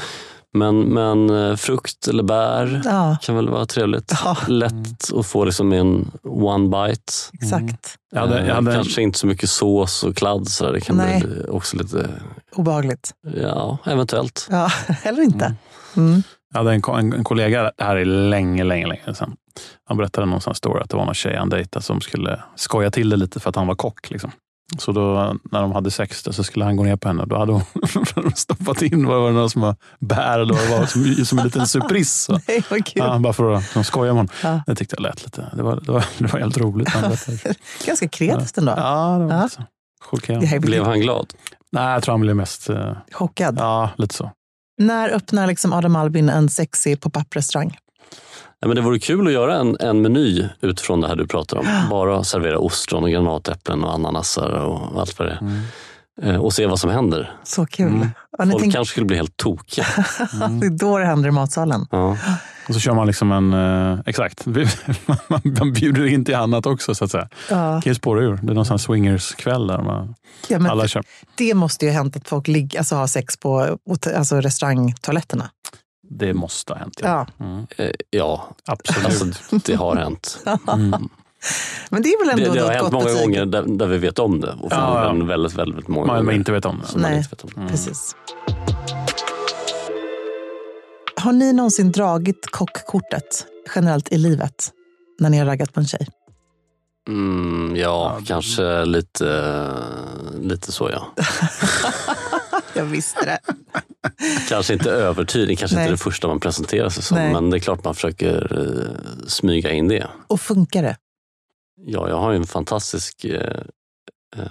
Men, 0.54 0.80
men 0.80 1.30
eh, 1.50 1.56
frukt 1.56 2.08
eller 2.08 2.24
bär 2.24 2.82
Ja, 2.86 3.18
kan 3.22 3.36
väl 3.36 3.50
vara 3.50 3.66
trevligt. 3.66 4.14
Ja. 4.24 4.38
Lätt 4.48 5.14
att 5.14 5.26
få 5.26 5.46
liksom 5.46 5.74
en 5.74 6.12
one 6.24 6.68
bite. 6.88 7.14
exakt. 7.34 7.96
Jag 8.12 8.20
hade, 8.20 8.38
jag 8.40 8.48
Eh, 8.50 8.56
hade, 8.56 8.74
Kanske 8.74 9.02
inte 9.02 9.20
så 9.20 9.28
mycket 9.28 9.50
sås 9.50 10.04
och 10.04 10.16
kladd. 10.16 10.48
Så. 10.48 10.72
Det 10.72 10.82
kan 10.82 10.96
Nej. 10.98 11.20
bli 11.26 11.44
också 11.50 11.78
lite, 11.78 12.10
Obehagligt. 12.56 13.12
ja, 13.42 13.78
eventuellt. 13.86 14.48
Ja, 14.52 14.72
eller 15.04 15.22
inte. 15.24 15.56
Mm. 15.98 16.24
Jag 16.56 16.64
hade 16.64 16.74
en, 16.74 16.82
en, 17.00 17.14
en 17.14 17.24
kollega, 17.24 17.72
det 17.78 17.84
här 17.84 17.96
är 17.96 18.06
länge, 18.06 18.64
länge, 18.64 18.88
länge 18.88 19.14
sedan. 19.16 19.36
Han 19.88 19.98
berättade 19.98 20.26
någonstans 20.28 20.58
story 20.58 20.82
att 20.82 20.90
det 20.90 20.98
var 20.98 21.06
någon 21.06 21.14
tjej 21.14 21.36
han 21.38 21.50
dejtade 21.50 21.86
som 21.86 22.02
skulle 22.02 22.40
skoja 22.56 22.92
till 22.92 23.10
det 23.10 23.16
lite 23.18 23.40
för 23.40 23.50
att 23.50 23.56
han 23.56 23.68
var 23.68 23.76
kock. 23.76 24.10
Liksom. 24.10 24.32
Så 24.78 24.92
då 24.92 25.36
när 25.52 25.62
de 25.62 25.72
hade 25.72 25.92
sex 25.92 26.24
så 26.32 26.44
skulle 26.44 26.66
han 26.66 26.76
gå 26.76 26.84
ner 26.84 26.96
på 26.96 27.08
henne. 27.08 27.26
Då 27.26 27.38
hade 27.38 27.52
hon 27.52 27.62
stoppat 28.36 28.82
in 28.82 29.06
vad 29.08 29.22
var 29.22 29.28
det 29.30 29.36
någon 29.36 29.50
som 29.50 29.62
var 29.62 29.76
bär 30.00 30.40
eller 30.40 30.54
vad 30.54 30.64
det 30.64 30.70
var, 30.80 30.86
som, 30.86 31.26
som 31.26 31.40
en 31.40 31.46
liten 31.46 31.68
surprise. 31.68 32.22
Så. 32.26 32.40
Nej, 32.48 32.64
vad 32.70 32.86
kul. 32.86 33.04
Ja, 33.06 33.20
bara 33.20 33.34
för 33.34 33.54
att 33.54 33.86
skoja 33.86 34.14
med 34.14 34.20
honom. 34.20 34.28
Ja. 34.44 34.62
Det 34.68 34.76
tyckte 34.76 34.96
jag 34.96 35.02
lät 35.04 35.24
lite. 35.24 35.52
Det 35.56 35.64
var, 35.64 35.76
det 35.86 35.92
var, 35.92 36.06
det 36.18 36.34
var 36.34 36.40
helt 36.40 36.58
roligt. 36.58 36.90
Ganska 37.86 38.08
kreativt 38.08 38.58
ändå. 38.58 38.74
Ja, 38.78 39.18
det 39.20 39.26
var 39.26 39.34
Ja. 39.42 39.50
så. 39.50 39.64
Chockerande. 40.06 40.60
Blev 40.60 40.86
han 40.86 41.00
glad? 41.00 41.34
Nej, 41.72 41.94
jag 41.94 42.04
tror 42.04 42.14
han 42.14 42.22
blev 42.22 42.36
mest... 42.36 42.70
eh, 42.70 42.92
chockad. 43.12 43.56
Ja, 43.60 43.90
lite 43.98 44.16
så. 44.16 44.32
När 44.78 45.10
öppnar 45.10 45.48
liksom 45.48 45.74
Adam 45.74 45.96
Albin 45.96 46.30
en 46.30 46.50
sexig 46.50 47.02
pop-up-restaurang? 47.02 47.78
Ja, 48.60 48.68
men 48.68 48.76
det 48.76 48.82
vore 48.82 49.00
kul 49.00 49.28
att 49.28 49.34
göra 49.34 49.56
en, 49.58 49.78
en 49.80 50.02
meny 50.02 50.50
utifrån 50.62 51.02
det 51.02 51.08
här 51.08 51.16
du 51.16 51.28
pratar 51.28 51.58
om. 51.58 51.66
Bara 51.90 52.24
servera 52.24 52.60
ostron 52.60 53.04
och 53.04 53.10
granatäpplen 53.10 53.84
och 53.84 53.94
ananasar 53.94 54.50
och 54.52 55.02
allt 55.02 55.20
vad 55.20 55.28
det 55.28 55.32
är. 55.34 55.38
Mm. 55.42 55.62
Eh, 56.22 56.42
Och 56.42 56.54
se 56.54 56.66
vad 56.66 56.80
som 56.80 56.90
händer. 56.90 57.32
Så 57.44 57.66
kul. 57.66 57.88
Mm. 57.88 58.10
Folk 58.38 58.62
tänk, 58.62 58.74
kanske 58.74 58.92
skulle 58.92 59.06
bli 59.06 59.16
helt 59.16 59.38
tokiga. 59.38 59.86
Det 60.62 60.66
är 60.66 60.78
då 60.78 60.98
det 60.98 61.06
händer 61.06 61.30
i 61.30 61.32
matsalen. 61.32 61.88
Ja. 61.92 62.18
Och 62.68 62.74
så 62.74 62.80
kör 62.80 62.94
man 62.94 63.08
liksom 63.08 63.32
en... 63.32 63.54
Eh, 63.54 64.00
exakt. 64.06 64.46
man 65.60 65.74
bjuder 65.74 66.06
in 66.06 66.26
till 66.26 66.36
annat 66.36 66.66
också, 66.66 66.96
så 66.96 67.06
att 67.06 67.12
säga. 67.12 67.30
Ja. 67.50 67.82
kan 67.84 67.96
spåra 67.96 68.22
ur. 68.22 68.40
Det 68.44 68.52
är 68.52 68.56
någon 68.56 68.66
sån 68.66 68.80
swingerskväll 68.80 69.68
där 69.68 69.82
man, 69.82 70.16
Ja, 70.48 70.60
men 70.60 70.72
alla 70.72 70.88
kör. 70.88 71.04
det 71.36 71.54
måste 71.54 71.86
ju 71.86 71.92
ha 71.92 71.98
hänt 71.98 72.16
att 72.16 72.28
folk 72.28 72.48
ligger, 72.48 72.78
alltså, 72.80 72.96
har 72.96 73.08
sex 73.08 73.38
på 73.38 73.78
alltså, 74.16 74.36
restaurangtoaletterna. 74.42 75.50
Det 76.10 76.34
måste 76.34 76.74
ha 76.74 76.80
hänt. 76.80 77.00
Ja. 77.04 77.28
Ja. 77.38 77.46
Mm, 77.46 77.68
Eh, 77.78 77.90
ja, 78.10 78.48
absolut. 78.66 79.06
alltså 79.06 79.60
det 79.66 79.76
har 79.76 79.96
hänt. 79.96 80.38
Mm. 80.74 81.10
Men 81.90 82.02
det 82.02 82.10
är 82.10 82.26
väl 82.28 82.38
Det, 82.38 82.44
ändå 82.44 82.54
det 82.56 82.62
har 82.66 82.72
ett 82.72 82.82
hänt 82.82 82.92
många 82.94 83.06
betyg? 83.06 83.22
gånger 83.22 83.46
där, 83.46 83.64
där 83.78 83.88
vi 83.88 83.98
vet 83.98 84.20
om 84.20 84.42
det. 84.42 84.52
Och 84.62 84.72
Ja, 84.72 85.16
ja. 85.20 85.26
väldigt, 85.26 85.54
väldigt 85.54 85.88
många 85.88 86.08
Man, 86.08 86.16
gånger. 86.16 86.26
man 86.26 86.36
inte 86.36 86.52
vet 86.52 86.66
om 86.66 86.82
det. 86.94 87.00
Nej. 87.00 87.18
inte 87.18 87.30
vet 87.30 87.44
om. 87.44 87.50
Mm. 87.58 87.70
Precis. 87.70 88.16
Har 91.26 91.34
ni 91.34 91.54
någonsin 91.54 91.92
dragit 91.92 92.46
kockkortet 92.52 93.46
generellt 93.76 94.12
i 94.12 94.18
livet 94.18 94.72
när 95.20 95.30
ni 95.30 95.38
har 95.38 95.46
raggat 95.46 95.74
på 95.74 95.80
en 95.80 95.88
tjej? 95.88 96.08
Mm, 97.08 97.76
ja, 97.76 98.16
Ja, 98.20 98.22
kanske 98.28 98.86
lite, 98.86 99.64
lite 100.42 100.72
så 100.72 100.90
ja. 100.90 101.08
Jag 102.74 102.86
visste 102.86 103.26
det. 103.26 103.40
Kanske 104.50 104.74
inte 104.74 104.92
övertydlig, 104.92 105.60
kanske 105.60 105.76
Nej. 105.78 105.84
inte 105.86 105.94
det 105.94 105.98
första 106.04 106.28
man 106.28 106.40
presenterar 106.40 106.90
sig 106.90 107.04
som. 107.04 107.18
Nej. 107.18 107.34
Men 107.34 107.50
det 107.50 107.58
är 107.58 107.60
klart 107.60 107.84
man 107.84 107.96
försöker 107.96 108.58
eh, 108.62 109.28
smyga 109.28 109.72
in 109.72 109.88
det. 109.88 110.08
Och 110.28 110.42
funkar 110.42 110.84
det? 110.84 110.98
Ja, 111.86 112.10
jag 112.10 112.18
har 112.18 112.32
ju 112.32 112.38
en 112.38 112.48
fantastisk 112.48 113.24
eh, 113.26 113.60
eh, 114.38 114.44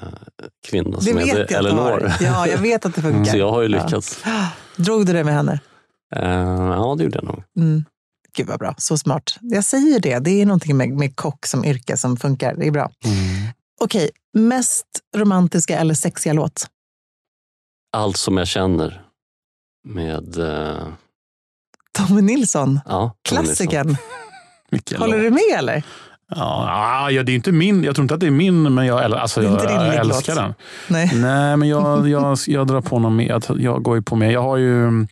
kvinna 0.67 0.99
Det 0.99 1.05
som 1.05 1.19
heter 1.19 1.55
Eleanor. 1.57 2.13
Ja, 2.21 2.47
jag 2.47 2.59
vet 2.59 2.87
att 2.87 2.95
det 2.95 3.03
funkar. 3.13 3.33
Så 3.33 3.39
jag 3.39 3.51
har 3.51 3.63
ju 3.63 3.69
Ja. 3.69 3.85
lyckats. 3.85 4.25
Drog 4.77 5.07
du 5.07 5.13
det 5.13 5.25
med 5.25 5.35
henne? 5.35 5.61
Eh, 6.17 6.75
ja, 6.77 6.95
det 6.99 7.05
gjorde 7.05 7.17
jag 7.17 7.25
nog. 7.25 7.43
Mm. 7.57 7.85
Gud 8.37 8.47
vad 8.47 8.59
bra, 8.59 8.75
så 8.79 8.99
smart. 8.99 9.37
Jag 9.41 9.65
säger 9.65 10.01
det, 10.01 10.19
det 10.19 10.43
är 10.43 10.47
någonting 10.47 10.77
med, 10.77 10.91
med 10.91 11.17
kock 11.17 11.47
som 11.47 11.65
yrke 11.65 11.97
som 11.97 12.17
funkar. 12.17 12.55
Det 12.55 12.67
är 12.67 12.71
bra. 12.71 12.91
Mm. 13.05 13.53
Okej, 13.81 14.11
mest 14.33 14.87
romantiska 15.17 15.79
eller 15.79 15.95
sexiga 15.95 16.33
låt? 16.33 16.67
Allt 17.93 18.17
som 18.17 18.37
jag 18.37 18.47
känner 18.47 19.03
med 19.85 20.39
eh, 20.39 20.87
Tommy 21.99 22.23
Nilsson, 22.23 22.81
ja, 22.87 23.17
klassikern. 23.23 23.97
Håller 24.99 25.17
låt. 25.17 25.25
du 25.25 25.31
med 25.31 25.59
eller? 25.59 25.83
Ja, 26.29 27.11
ja, 27.11 27.23
det 27.23 27.33
är 27.33 27.37
inte 27.37 27.53
min. 27.53 27.85
Jag 27.85 27.95
tror 27.95 28.05
inte 28.05 28.15
att 28.15 28.21
det 28.21 28.27
är 28.27 28.31
min, 28.31 28.75
men 28.75 28.87
jag, 28.87 29.13
alltså, 29.13 29.43
jag, 29.43 29.95
älskar 29.95 30.35
den. 30.35 30.55
Nej. 30.89 31.11
Nej, 31.15 31.57
men 31.57 31.69
jag, 31.69 32.09
jag, 32.09 32.39
jag 32.47 32.67
drar 32.67 32.81
på 32.81 32.99
någon 32.99 33.17
mer. 33.17 33.29
Jag, 33.29 33.61
jag 33.61 33.83
går 33.83 33.97
ju 33.97 34.03
på 34.03 34.17
mer. 34.17 34.31
Jag 34.31 34.43
har 34.43 34.57
ju... 34.57 35.07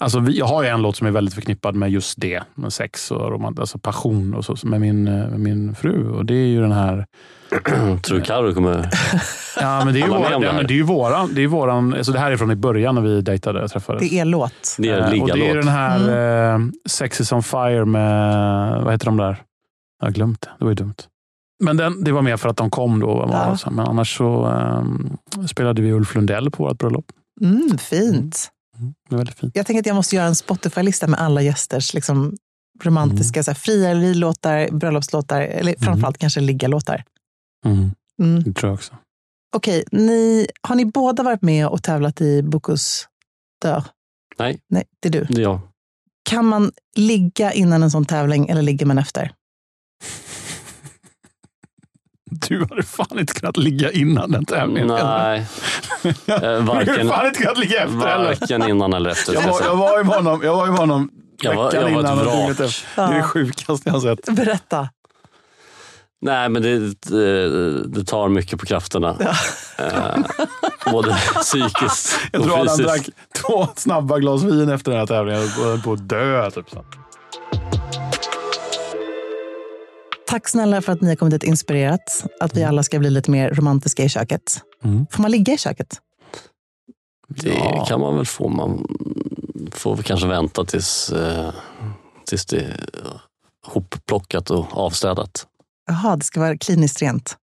Alltså, 0.00 0.20
vi- 0.20 0.38
jag 0.38 0.46
har 0.46 0.62
ju 0.62 0.68
en 0.68 0.82
låt 0.82 0.96
som 0.96 1.06
är 1.06 1.10
väldigt 1.10 1.34
förknippad 1.34 1.74
med 1.74 1.90
just 1.90 2.20
det. 2.20 2.42
Med 2.54 2.72
sex 2.72 3.10
och 3.10 3.30
romant, 3.30 3.58
alltså 3.58 3.78
passion 3.78 4.34
och 4.34 4.44
så, 4.44 4.56
med, 4.68 4.80
min, 4.80 5.08
eh, 5.08 5.28
med 5.28 5.40
min 5.40 5.74
fru. 5.74 6.08
Och 6.10 6.26
det 6.26 6.34
är 6.34 6.46
ju 6.46 6.60
den 6.60 6.72
här... 6.72 7.06
Tror 8.02 8.18
du 8.18 8.20
Carro 8.20 8.54
kommer... 8.54 8.90
Ja, 9.60 9.84
men 9.84 9.94
det 9.94 10.00
är 10.00 10.02
ju 10.04 10.08
våran, 10.08 10.40
det 10.40 10.62
det 10.68 10.74
är 10.74 10.76
ju 10.76 10.82
våran, 10.82 11.30
det 11.34 11.42
är 11.42 11.46
våran 11.46 11.94
alltså 11.94 12.12
det 12.12 12.18
här 12.18 12.30
är 12.30 12.36
från 12.36 12.50
i 12.50 12.56
början 12.56 12.94
när 12.94 13.02
vi 13.02 13.20
dejtade 13.20 13.62
och 13.64 13.70
träffades. 13.70 14.00
Det 14.10 14.18
är 14.18 14.24
låt. 14.24 14.76
Det 14.78 14.88
är 14.88 14.98
Eh, 15.00 15.12
en 15.12 15.20
och 15.20 15.26
det 15.28 15.32
är 15.32 15.36
liggalåt. 15.36 15.64
den 15.64 15.68
här 15.72 16.54
eh, 16.54 16.58
Sex 16.88 17.20
is 17.20 17.32
on 17.32 17.42
fire 17.42 17.84
med, 17.84 18.82
vad 18.84 18.92
heter 18.92 19.06
de 19.06 19.16
där? 19.16 19.42
Jag 20.00 20.06
har 20.06 20.12
glömt 20.12 20.40
det, 20.40 20.48
det 20.58 20.64
var 20.64 20.70
ju 20.70 20.74
dumt. 20.74 20.94
Men 21.64 21.76
den, 21.76 22.04
det 22.04 22.12
var 22.12 22.22
mer 22.22 22.36
för 22.36 22.48
att 22.48 22.56
de 22.56 22.70
kom 22.70 23.00
då. 23.00 23.28
Ja. 23.32 23.56
Ja. 23.64 23.70
Men 23.70 23.86
annars 23.86 24.16
så 24.16 24.46
eh, 24.46 24.82
spelade 25.46 25.82
vi 25.82 25.92
Ulf 25.92 26.14
Lundell 26.14 26.50
på 26.50 26.64
vårt 26.64 26.78
bröllop. 26.78 27.04
Mm, 27.40 27.78
fint. 27.78 28.50
Var 29.08 29.18
väldigt 29.18 29.38
fint. 29.38 29.56
Jag 29.56 29.66
tänker 29.66 29.80
att 29.80 29.86
jag 29.86 29.96
måste 29.96 30.16
göra 30.16 30.26
en 30.26 30.34
Spotify-lista 30.34 31.06
med 31.06 31.20
alla 31.20 31.42
gästers 31.42 31.94
liksom, 31.94 32.36
romantiska 32.82 33.40
mm. 33.40 33.54
frieri-låtar, 33.54 34.68
bröllopslåtar 34.70 35.40
eller 35.40 35.74
framförallt 35.78 36.18
kanske 36.18 36.40
liggalåtar. 36.40 37.04
Mm, 37.64 37.90
Mm. 38.18 38.42
det 38.42 38.52
tror 38.52 38.70
jag 38.70 38.74
också. 38.74 38.94
Okej, 39.56 39.84
ni, 39.92 40.46
har 40.62 40.74
ni 40.74 40.84
båda 40.84 41.22
varit 41.22 41.42
med 41.42 41.66
och 41.66 41.82
tävlat 41.82 42.20
i 42.20 42.42
Bocuse 42.42 43.06
d'Or? 43.64 43.82
Nej. 44.38 44.60
Nej, 44.68 44.84
det 45.00 45.08
är 45.08 45.12
du. 45.12 45.42
Ja. 45.42 45.60
Kan 46.30 46.46
man 46.46 46.72
ligga 46.96 47.52
innan 47.52 47.82
en 47.82 47.90
sån 47.90 48.04
tävling 48.04 48.48
eller 48.48 48.62
ligger 48.62 48.86
man 48.86 48.98
efter? 48.98 49.32
Du 52.48 52.58
hade 52.70 52.82
fan 52.82 53.18
inte 53.18 53.34
kunnat 53.34 53.56
ligga 53.56 53.90
innan 53.92 54.30
den 54.30 54.44
tävlingen. 54.44 54.88
Nej, 54.88 55.46
eh, 56.04 56.12
Du 56.26 56.32
hade 56.32 56.58
varken, 56.60 57.08
fan 57.08 57.26
inte 57.26 57.38
kunnat 57.42 57.58
ligga 57.58 57.78
efter 57.84 57.96
varken 57.96 58.68
innan 58.68 58.92
eller 58.92 59.10
efter. 59.10 59.34
Jag 59.34 59.42
jag 59.44 59.50
var, 59.52 59.62
jag 59.62 59.76
var 59.76 59.98
ju 59.98 60.04
med 60.04 60.14
honom, 60.14 60.40
jag 60.44 60.54
var 60.56 60.64
ju 60.66 60.70
med 60.70 60.80
honom 60.80 61.10
Jag 61.42 61.54
var- 61.54 61.74
jag 61.74 61.90
var 61.90 62.00
ett 62.04 62.56
vrak. 62.58 62.72
Det 62.96 63.02
är 63.02 63.14
det 63.14 63.22
sjukaste 63.22 63.82
jag 63.88 63.92
har 63.92 64.00
sett. 64.00 64.36
Berätta. 64.36 64.88
Nej, 66.20 66.48
men 66.48 66.62
det, 66.62 66.78
det, 67.00 67.84
det 67.88 68.04
tar 68.04 68.28
mycket 68.28 68.60
på 68.60 68.66
krafterna. 68.66 69.16
Eh, 69.78 70.16
både 70.92 71.16
psykiskt 71.40 72.18
Jag 72.32 72.40
och 72.40 72.46
tror 72.46 72.60
Adam 72.60 72.76
fysiskt. 72.78 72.88
drack 72.88 73.08
två 73.42 73.68
snabba 73.76 74.18
glas 74.18 74.42
vin 74.42 74.68
efter 74.68 74.90
den 74.90 75.00
här 75.00 75.06
tävlingen 75.06 75.42
och 75.42 75.48
höll 75.48 75.80
på 75.82 75.92
att 75.92 76.08
dö. 76.08 76.50
Typ. 76.50 76.70
så. 76.70 76.84
Tack 80.34 80.48
snälla 80.48 80.82
för 80.82 80.92
att 80.92 81.00
ni 81.00 81.08
har 81.08 81.16
kommit 81.16 81.34
hit 81.34 81.42
inspirerat. 81.42 82.24
Att 82.40 82.56
vi 82.56 82.64
alla 82.64 82.82
ska 82.82 82.98
bli 82.98 83.10
lite 83.10 83.30
mer 83.30 83.50
romantiska 83.50 84.04
i 84.04 84.08
köket. 84.08 84.60
Mm. 84.84 85.06
Får 85.10 85.22
man 85.22 85.30
ligga 85.30 85.52
i 85.52 85.58
köket? 85.58 86.00
Det 87.28 87.48
Ja. 87.48 87.84
kan 87.88 88.00
man 88.00 88.16
väl 88.16 88.26
få. 88.26 88.48
Man 88.48 88.86
får 89.72 89.94
väl 89.94 90.04
kanske 90.04 90.26
vänta 90.26 90.64
tills, 90.64 91.12
eh, 91.12 91.54
tills 92.26 92.46
det 92.46 92.56
är 92.60 92.86
hopplockat 93.66 94.50
och 94.50 94.66
avstädat. 94.78 95.46
Jaha, 95.86 96.16
det 96.16 96.24
ska 96.24 96.40
vara 96.40 96.58
kliniskt 96.58 97.02
rent. 97.02 97.36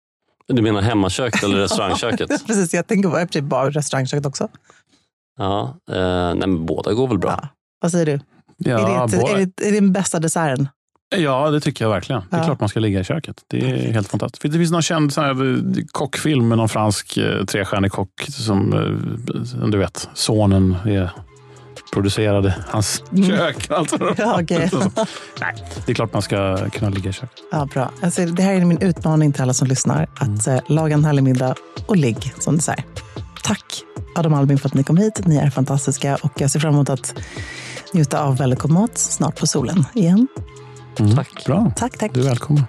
Du 0.48 0.62
menar 0.62 0.80
hemmaköket 0.80 1.42
eller 1.42 1.56
restaurangköket? 1.58 2.46
Precis, 2.46 2.74
jag 2.74 2.86
tänker 2.86 3.08
bara, 3.08 3.26
typ 3.26 3.44
bara 3.44 3.70
restaurangköket 3.70 4.26
också. 4.26 4.48
Ja, 5.38 5.76
eh, 5.90 6.34
nej, 6.34 6.34
men 6.48 6.66
båda 6.66 6.92
går 6.92 7.08
väl 7.08 7.18
bra. 7.18 7.38
Ja. 7.42 7.48
Vad 7.80 7.90
säger 7.90 8.06
du? 8.06 8.20
Ja, 8.56 8.78
är, 8.78 9.08
det, 9.08 9.16
är, 9.16 9.36
det, 9.56 9.66
är 9.66 9.72
det 9.72 9.80
den 9.80 9.92
bästa 9.92 10.18
desserten? 10.18 10.68
Ja, 11.16 11.50
det 11.50 11.60
tycker 11.60 11.84
jag 11.84 11.90
verkligen. 11.90 12.22
Det 12.30 12.36
är 12.36 12.40
Ja. 12.40 12.44
klart 12.46 12.60
man 12.60 12.68
ska 12.68 12.80
ligga 12.80 13.00
i 13.00 13.04
köket. 13.04 13.36
Det 13.48 13.70
är 13.70 13.92
helt 13.92 14.08
fantastiskt. 14.08 14.42
Det 14.52 14.58
finns 14.58 14.70
någon 14.72 14.82
känd 14.82 15.12
sån 15.12 15.24
här, 15.24 15.30
eh, 15.78 15.84
kockfilm 15.92 16.48
med 16.48 16.58
någon 16.58 16.68
fransk 16.68 17.16
eh, 17.16 17.44
trestjärnig 17.44 17.92
kock 17.92 18.22
som, 18.28 18.72
eh, 18.72 19.66
du 19.68 19.78
vet, 19.78 20.08
sonen 20.14 20.76
är 20.84 21.10
producerade 21.92 22.54
hans 22.68 23.02
kök. 23.28 23.70
Alltså, 23.70 23.96
Mm. 24.00 24.14
Ja, 24.18 24.38
okej. 24.42 24.70
Nej, 25.40 25.54
det 25.86 25.92
är 25.92 25.94
klart 25.94 26.12
man 26.12 26.22
ska 26.22 26.56
kunna 26.70 26.90
ligga 26.90 27.10
i 27.10 27.12
köket. 27.12 27.30
Ja, 27.52 27.68
bra. 27.74 27.90
Alltså, 28.02 28.26
det 28.26 28.42
här 28.42 28.54
är 28.54 28.64
min 28.64 28.78
utmaning 28.82 29.32
till 29.32 29.42
alla 29.42 29.54
som 29.54 29.68
lyssnar. 29.68 30.06
Att 30.14 30.46
Mm. 30.46 30.60
laga 30.66 30.94
en 30.94 31.04
härlig 31.04 31.22
middag 31.22 31.54
och 31.86 31.96
ligg, 31.96 32.32
som 32.38 32.56
det 32.56 32.62
säger. 32.62 32.84
Tack 33.42 33.82
Adam 34.16 34.34
Albin 34.34 34.58
för 34.58 34.68
att 34.68 34.74
ni 34.74 34.84
kom 34.84 34.96
hit. 34.96 35.20
Ni 35.26 35.36
är 35.36 35.50
fantastiska 35.50 36.16
och 36.22 36.32
jag 36.40 36.50
ser 36.50 36.60
fram 36.60 36.74
emot 36.74 36.90
att 36.90 37.14
njuta 37.94 38.22
av 38.22 38.36
väldigt 38.36 38.58
god 38.58 38.70
mat 38.70 38.98
snart 38.98 39.40
på 39.40 39.46
solen 39.46 39.84
igen. 39.94 40.28
Mm. 41.00 41.14
Tack. 41.14 41.44
Bra. 41.46 41.72
Tack, 41.76 41.98
tack. 41.98 42.14
Du 42.14 42.20
är 42.20 42.24
välkommen. 42.24 42.64